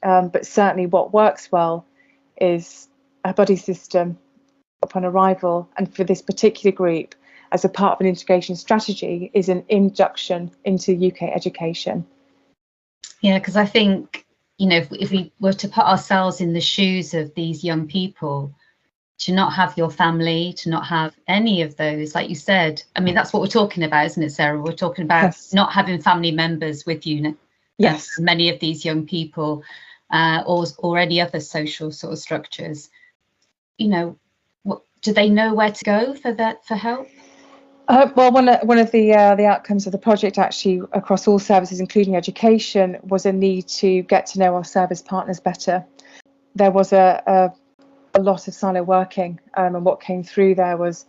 Um, 0.02 0.28
but 0.28 0.46
certainly 0.46 0.86
what 0.86 1.12
works 1.12 1.52
well 1.52 1.84
is 2.40 2.88
a 3.24 3.34
buddy 3.34 3.56
system 3.56 4.18
upon 4.82 5.04
arrival. 5.04 5.68
And 5.76 5.94
for 5.94 6.04
this 6.04 6.22
particular 6.22 6.74
group, 6.74 7.14
as 7.52 7.64
a 7.64 7.68
part 7.68 7.94
of 7.94 8.00
an 8.00 8.06
integration 8.06 8.56
strategy, 8.56 9.30
is 9.34 9.48
an 9.48 9.64
induction 9.68 10.50
into 10.64 10.92
UK 11.08 11.22
education. 11.22 12.06
Yeah, 13.20 13.38
because 13.38 13.56
I 13.56 13.66
think 13.66 14.26
you 14.60 14.66
know, 14.66 14.76
if, 14.76 14.92
if 14.92 15.10
we 15.10 15.32
were 15.40 15.54
to 15.54 15.68
put 15.68 15.84
ourselves 15.84 16.42
in 16.42 16.52
the 16.52 16.60
shoes 16.60 17.14
of 17.14 17.34
these 17.34 17.64
young 17.64 17.88
people, 17.88 18.54
to 19.20 19.32
not 19.32 19.54
have 19.54 19.76
your 19.78 19.90
family, 19.90 20.52
to 20.58 20.68
not 20.68 20.86
have 20.86 21.16
any 21.26 21.62
of 21.62 21.76
those, 21.76 22.14
like 22.14 22.28
you 22.28 22.34
said, 22.34 22.82
I 22.94 23.00
mean, 23.00 23.14
that's 23.14 23.32
what 23.32 23.40
we're 23.40 23.48
talking 23.48 23.84
about, 23.84 24.04
isn't 24.04 24.22
it, 24.22 24.32
Sarah? 24.32 24.60
We're 24.60 24.72
talking 24.72 25.04
about 25.04 25.24
yes. 25.24 25.54
not 25.54 25.72
having 25.72 26.00
family 26.02 26.30
members 26.30 26.84
with 26.84 27.06
you. 27.06 27.38
Yes. 27.78 28.18
Many 28.18 28.50
of 28.50 28.60
these 28.60 28.84
young 28.84 29.06
people, 29.06 29.62
uh, 30.10 30.42
or 30.46 30.66
or 30.76 30.98
any 30.98 31.22
other 31.22 31.40
social 31.40 31.90
sort 31.90 32.12
of 32.12 32.18
structures. 32.18 32.90
You 33.78 33.88
know, 33.88 34.18
what, 34.64 34.82
do 35.00 35.14
they 35.14 35.30
know 35.30 35.54
where 35.54 35.72
to 35.72 35.84
go 35.84 36.14
for 36.14 36.34
that 36.34 36.66
for 36.66 36.74
help? 36.74 37.08
Uh, 37.90 38.08
well, 38.14 38.30
one 38.30 38.48
of, 38.48 38.62
one 38.62 38.78
of 38.78 38.92
the 38.92 39.12
uh, 39.12 39.34
the 39.34 39.44
outcomes 39.44 39.84
of 39.84 39.90
the 39.90 39.98
project, 39.98 40.38
actually, 40.38 40.80
across 40.92 41.26
all 41.26 41.40
services, 41.40 41.80
including 41.80 42.14
education, 42.14 42.96
was 43.02 43.26
a 43.26 43.32
need 43.32 43.66
to 43.66 44.02
get 44.02 44.26
to 44.26 44.38
know 44.38 44.54
our 44.54 44.62
service 44.62 45.02
partners 45.02 45.40
better. 45.40 45.84
There 46.54 46.70
was 46.70 46.92
a, 46.92 47.20
a, 47.26 47.52
a 48.14 48.22
lot 48.22 48.46
of 48.46 48.54
silo 48.54 48.84
working, 48.84 49.40
um, 49.54 49.74
and 49.74 49.84
what 49.84 50.00
came 50.00 50.22
through 50.22 50.54
there 50.54 50.76
was, 50.76 51.04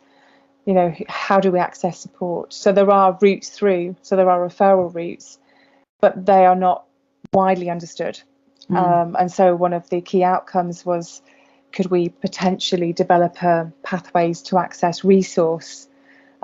you 0.65 0.73
know, 0.73 0.91
how 1.07 1.39
do 1.39 1.51
we 1.51 1.59
access 1.59 1.99
support? 1.99 2.51
So 2.51 2.71
there 2.71 2.89
are 2.89 3.15
routes 3.21 3.49
through, 3.49 3.95
so 4.01 4.15
there 4.15 4.31
are 4.31 4.39
referral 4.39 4.91
routes, 4.91 5.37
but 5.99 6.25
they 6.25 6.47
are 6.47 6.55
not 6.55 6.85
widely 7.31 7.69
understood. 7.69 8.19
Mm. 8.71 8.77
Um, 8.77 9.15
and 9.19 9.31
so 9.31 9.55
one 9.55 9.73
of 9.73 9.87
the 9.91 10.01
key 10.01 10.23
outcomes 10.23 10.83
was, 10.83 11.21
could 11.73 11.91
we 11.91 12.09
potentially 12.09 12.91
develop 12.91 13.43
uh, 13.43 13.65
pathways 13.83 14.41
to 14.43 14.57
access 14.57 15.03
resource? 15.03 15.87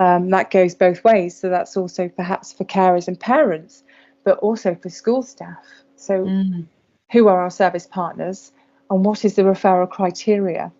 Um, 0.00 0.30
that 0.30 0.50
goes 0.50 0.74
both 0.74 1.02
ways. 1.02 1.36
So 1.36 1.48
that's 1.48 1.76
also 1.76 2.08
perhaps 2.08 2.52
for 2.52 2.64
carers 2.64 3.08
and 3.08 3.18
parents, 3.18 3.82
but 4.24 4.38
also 4.38 4.76
for 4.76 4.90
school 4.90 5.22
staff. 5.22 5.66
So 5.96 6.24
mm. 6.24 6.66
who 7.10 7.26
are 7.26 7.40
our 7.40 7.50
service 7.50 7.86
partners 7.86 8.52
and 8.90 9.04
what 9.04 9.24
is 9.24 9.34
the 9.34 9.42
referral 9.42 9.90
criteria 9.90 10.72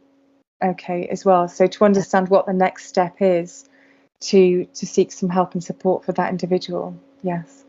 okay 0.63 1.07
as 1.09 1.25
well 1.25 1.49
so 1.49 1.67
to 1.67 1.85
understand 1.85 2.29
what 2.29 2.47
the 2.47 2.53
next 2.53 2.87
step 2.87 3.17
is 3.21 3.69
to 4.21 4.65
to 4.75 4.87
seek 4.87 5.13
some 5.13 5.29
help 5.29 5.55
and 5.55 5.63
support 5.63 6.05
for 6.05 6.13
that 6.13 6.31
individual 6.31 6.99
yes 7.23 7.65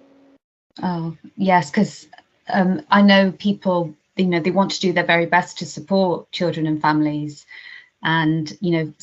oh 0.81 1.15
yes 1.35 1.69
because 1.69 2.07
um, 2.49 2.81
i 2.89 3.01
know 3.01 3.31
people 3.31 3.93
you 4.15 4.25
know 4.25 4.39
they 4.39 4.51
want 4.51 4.71
to 4.71 4.79
do 4.79 4.91
their 4.91 5.05
very 5.05 5.25
best 5.25 5.59
to 5.59 5.65
support 5.65 6.31
children 6.31 6.65
and 6.65 6.81
families 6.81 7.45
and 8.03 8.57
you 8.59 8.71
know 8.71 8.93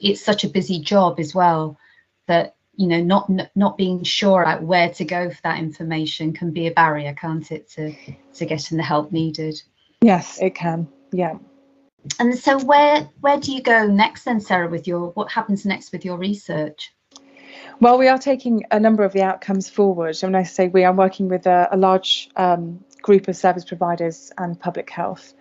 it's 0.00 0.22
such 0.22 0.44
a 0.44 0.48
busy 0.48 0.78
job 0.78 1.20
as 1.20 1.34
well 1.34 1.78
that 2.26 2.56
you 2.74 2.86
know 2.86 3.02
not 3.02 3.30
not 3.54 3.76
being 3.76 4.02
sure 4.02 4.42
about 4.42 4.62
where 4.62 4.90
to 4.90 5.04
go 5.04 5.30
for 5.30 5.40
that 5.42 5.58
information 5.58 6.32
can 6.32 6.50
be 6.50 6.66
a 6.66 6.70
barrier 6.70 7.14
can't 7.14 7.50
it 7.50 7.68
to 7.70 7.94
to 8.34 8.46
getting 8.46 8.76
the 8.76 8.82
help 8.82 9.12
needed? 9.12 9.60
Yes 10.00 10.40
it 10.40 10.54
can. 10.54 10.88
Yeah. 11.12 11.38
And 12.20 12.38
so 12.38 12.58
where 12.64 13.08
where 13.20 13.40
do 13.40 13.52
you 13.52 13.62
go 13.62 13.86
next 13.86 14.24
then 14.24 14.40
sarah 14.40 14.68
with 14.68 14.86
your 14.86 15.10
what 15.10 15.30
happens 15.30 15.64
next 15.64 15.92
with 15.92 16.04
your 16.04 16.18
research? 16.18 16.92
Well 17.80 17.98
we 17.98 18.08
are 18.08 18.18
taking 18.18 18.64
a 18.70 18.78
number 18.78 19.04
of 19.04 19.12
the 19.12 19.22
outcomes 19.22 19.68
forward. 19.68 20.16
And 20.22 20.32
when 20.32 20.40
i 20.40 20.44
say 20.44 20.68
we 20.68 20.84
are 20.84 20.92
working 20.92 21.28
with 21.28 21.46
a, 21.46 21.68
a 21.72 21.76
large 21.76 22.28
um, 22.36 22.84
group 23.02 23.28
of 23.28 23.36
service 23.36 23.64
providers 23.64 24.32
and 24.36 24.58
public 24.58 24.90
health 24.90 25.32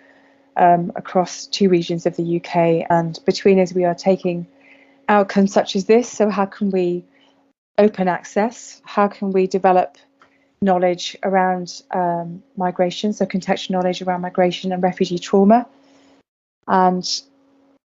um, 0.56 0.91
across 0.95 1.48
two 1.48 1.67
regions 1.67 2.06
of 2.06 2.15
the 2.15 2.38
uk 2.38 2.56
and 2.56 3.19
between 3.26 3.60
us 3.60 3.74
we 3.74 3.84
are 3.84 3.95
taking 3.95 4.48
outcomes 5.07 5.53
such 5.53 5.75
as 5.75 5.85
this. 5.85 6.09
So 6.09 6.29
how 6.29 6.45
can 6.45 6.71
we 6.71 7.05
open 7.77 8.07
access? 8.07 8.81
How 8.85 9.07
can 9.07 9.31
we 9.31 9.47
develop 9.47 9.97
knowledge 10.61 11.15
around 11.23 11.81
um, 11.91 12.43
migration? 12.57 13.13
So 13.13 13.25
contextual 13.25 13.71
knowledge 13.71 14.01
around 14.01 14.21
migration 14.21 14.71
and 14.71 14.81
refugee 14.81 15.19
trauma. 15.19 15.67
And 16.67 17.05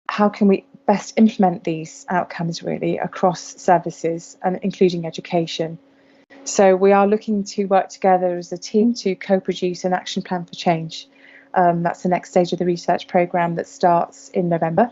how 0.09 0.29
can 0.29 0.49
we 0.49 0.65
best 0.91 1.15
implement 1.17 1.63
these 1.63 2.05
outcomes 2.09 2.65
really 2.65 2.99
across 2.99 3.41
services 3.41 4.37
and 4.43 4.59
including 4.61 5.07
education. 5.07 5.79
So 6.43 6.75
we 6.75 6.91
are 6.91 7.07
looking 7.07 7.45
to 7.45 7.67
work 7.67 7.91
together 7.91 8.37
as 8.37 8.51
a 8.51 8.59
team 8.59 8.93
to 8.95 9.15
co-produce 9.15 9.85
an 9.85 9.93
action 9.93 10.23
plan 10.23 10.47
for 10.47 10.55
change. 10.57 11.07
Um, 11.55 11.85
that's 11.85 12.03
the 12.03 12.09
next 12.09 12.31
stage 12.31 12.53
of 12.53 12.59
the 12.59 12.65
research 12.65 13.07
programme 13.07 13.55
that 13.55 13.69
starts 13.69 14.31
in 14.31 14.49
November 14.49 14.91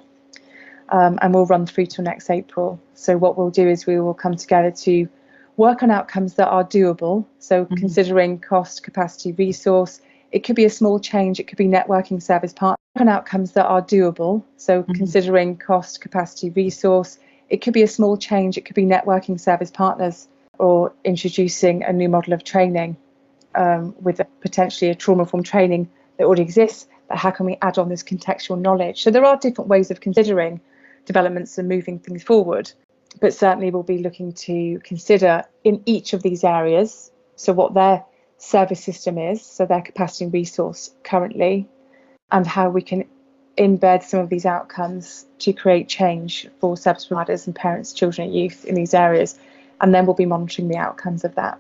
um, 0.90 1.18
and 1.22 1.35
will 1.35 1.46
run 1.46 1.66
through 1.66 1.87
till 1.87 2.05
next 2.05 2.31
April. 2.31 2.81
So 2.94 3.16
what 3.16 3.37
we'll 3.37 3.51
do 3.51 3.68
is 3.68 3.87
we 3.87 4.01
will 4.01 4.14
come 4.14 4.37
together 4.37 4.70
to 4.70 5.09
work 5.57 5.83
on 5.83 5.90
outcomes 5.90 6.35
that 6.35 6.48
are 6.48 6.64
doable. 6.64 7.24
So 7.38 7.64
mm-hmm. 7.64 7.74
considering 7.74 8.38
cost, 8.38 8.83
capacity, 8.83 9.33
resource, 9.33 10.01
it 10.31 10.44
could 10.44 10.57
be 10.57 10.64
a 10.64 10.70
small 10.70 11.01
change, 11.01 11.40
it 11.40 11.48
could 11.48 11.59
be 11.59 11.66
networking 11.66 12.22
service 12.22 12.53
partner 12.53 12.79
on 13.01 13.09
outcomes 13.09 13.53
that 13.53 13.66
are 13.66 13.83
doable. 13.83 14.42
So, 14.57 14.83
mm-hmm. 14.83 14.92
considering 14.92 15.57
cost, 15.57 16.01
capacity, 16.01 16.51
resource, 16.51 17.18
it 17.48 17.59
could 17.62 17.72
be 17.72 17.83
a 17.83 17.88
small 17.88 18.16
change, 18.16 18.59
it 18.59 18.64
could 18.64 18.77
be 18.77 18.85
networking 18.85 19.40
service 19.40 19.70
partners 19.70 20.29
or 20.59 20.92
introducing 21.05 21.85
a 21.85 21.92
new 21.92 22.09
model 22.09 22.33
of 22.33 22.44
training 22.44 22.96
um, 23.55 23.94
with 24.01 24.20
a, 24.20 24.27
potentially 24.40 24.90
a 24.90 24.94
trauma 24.94 25.22
informed 25.22 25.46
training 25.46 25.88
that 26.18 26.24
already 26.24 26.42
exists. 26.42 26.87
But 27.09 27.18
how 27.18 27.31
can 27.31 27.46
we 27.46 27.57
add 27.62 27.79
on 27.79 27.88
this 27.88 28.03
contextual 28.03 28.61
knowledge? 28.61 29.03
So, 29.03 29.11
there 29.11 29.24
are 29.24 29.37
different 29.37 29.68
ways 29.68 29.90
of 29.90 30.01
considering 30.01 30.61
developments 31.09 31.59
and 31.59 31.68
moving 31.68 31.99
things 31.99 32.23
forward. 32.23 32.71
But 33.21 33.35
certainly, 33.35 33.71
we'll 33.73 33.83
be 33.83 33.99
looking 33.99 34.33
to 34.47 34.79
consider 34.85 35.42
in 35.64 35.83
each 35.87 36.12
of 36.12 36.23
these 36.23 36.44
areas. 36.44 37.11
So, 37.35 37.53
what 37.53 37.75
their 37.75 38.05
service 38.37 38.85
system 38.85 39.18
is, 39.18 39.42
so 39.42 39.66
their 39.66 39.83
capacity 39.83 40.27
and 40.27 40.33
resource 40.33 40.94
currently, 41.03 41.66
and 42.31 42.47
how 42.47 42.71
we 42.71 42.83
can 42.83 43.05
embed 43.57 44.05
some 44.05 44.21
of 44.21 44.29
these 44.29 44.47
outcomes 44.47 45.27
to 45.40 45.53
create 45.53 45.88
change 45.88 46.47
for 46.61 46.77
service 46.77 47.07
providers 47.07 47.47
and 47.47 47.57
parents, 47.57 47.92
children, 47.92 48.29
and 48.29 48.37
youth 48.37 48.64
in 48.64 48.77
these 48.77 48.94
areas. 48.94 49.38
And 49.81 49.92
then 49.92 50.07
we'll 50.07 50.14
be 50.14 50.27
monitoring 50.27 50.68
the 50.68 50.77
outcomes 50.77 51.25
of 51.25 51.35
that. 51.35 51.59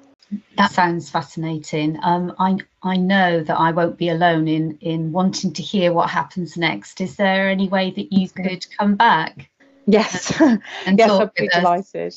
That 0.56 0.72
sounds 0.72 1.08
fascinating. 1.08 1.98
Um, 2.02 2.34
I 2.38 2.58
I 2.82 2.96
know 2.96 3.42
that 3.42 3.58
I 3.58 3.70
won't 3.70 3.96
be 3.96 4.08
alone 4.10 4.46
in 4.48 4.78
in 4.80 5.12
wanting 5.12 5.52
to 5.54 5.62
hear 5.62 5.92
what 5.92 6.10
happens 6.10 6.56
next. 6.56 7.00
Is 7.00 7.16
there 7.16 7.48
any 7.48 7.68
way 7.68 7.90
that 7.90 8.12
you 8.12 8.28
could 8.28 8.66
come 8.76 8.96
back? 8.96 9.50
Yes, 9.86 10.38
and 10.40 10.60
yes, 10.98 11.10
I'd 11.10 11.34
be 11.34 11.48
delighted. 11.48 12.14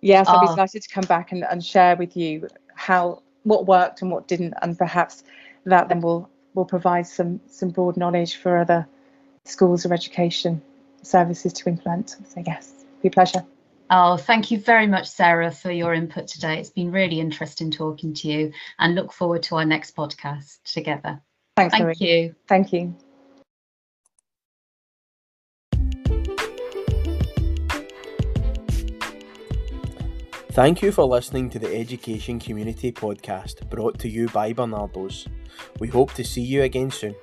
Yes, 0.00 0.26
oh. 0.28 0.34
I'd 0.34 0.40
be 0.40 0.46
delighted 0.48 0.82
to 0.82 0.88
come 0.88 1.04
back 1.04 1.30
and, 1.30 1.44
and 1.44 1.64
share 1.64 1.94
with 1.96 2.16
you 2.16 2.48
how 2.74 3.22
what 3.44 3.66
worked 3.66 4.02
and 4.02 4.10
what 4.10 4.26
didn't, 4.26 4.54
and 4.62 4.76
perhaps 4.76 5.22
that 5.66 5.88
then 5.88 6.00
will 6.00 6.28
will 6.54 6.64
provide 6.64 7.06
some 7.06 7.40
some 7.46 7.68
broad 7.70 7.96
knowledge 7.96 8.36
for 8.36 8.56
other 8.56 8.88
schools 9.44 9.86
or 9.86 9.92
education 9.92 10.60
services 11.02 11.52
to 11.52 11.68
implement. 11.68 12.16
So 12.26 12.42
yes, 12.44 12.84
be 13.02 13.08
a 13.08 13.10
pleasure. 13.10 13.44
Oh, 13.94 14.16
thank 14.16 14.50
you 14.50 14.58
very 14.58 14.86
much, 14.86 15.06
Sarah, 15.06 15.50
for 15.50 15.70
your 15.70 15.92
input 15.92 16.26
today. 16.26 16.58
It's 16.58 16.70
been 16.70 16.90
really 16.90 17.20
interesting 17.20 17.70
talking 17.70 18.14
to 18.14 18.26
you 18.26 18.52
and 18.78 18.94
look 18.94 19.12
forward 19.12 19.42
to 19.42 19.56
our 19.56 19.66
next 19.66 19.94
podcast 19.94 20.60
together. 20.64 21.20
Thanks, 21.58 21.74
Thank 21.74 21.84
Marie. 21.84 21.94
you. 21.98 22.34
Thank 22.48 22.72
you. 22.72 22.96
Thank 30.52 30.80
you 30.80 30.90
for 30.90 31.04
listening 31.04 31.50
to 31.50 31.58
the 31.58 31.76
Education 31.76 32.40
Community 32.40 32.92
Podcast 32.92 33.68
brought 33.68 33.98
to 33.98 34.08
you 34.08 34.26
by 34.30 34.54
Barnardo's. 34.54 35.28
We 35.80 35.88
hope 35.88 36.14
to 36.14 36.24
see 36.24 36.40
you 36.40 36.62
again 36.62 36.90
soon. 36.90 37.14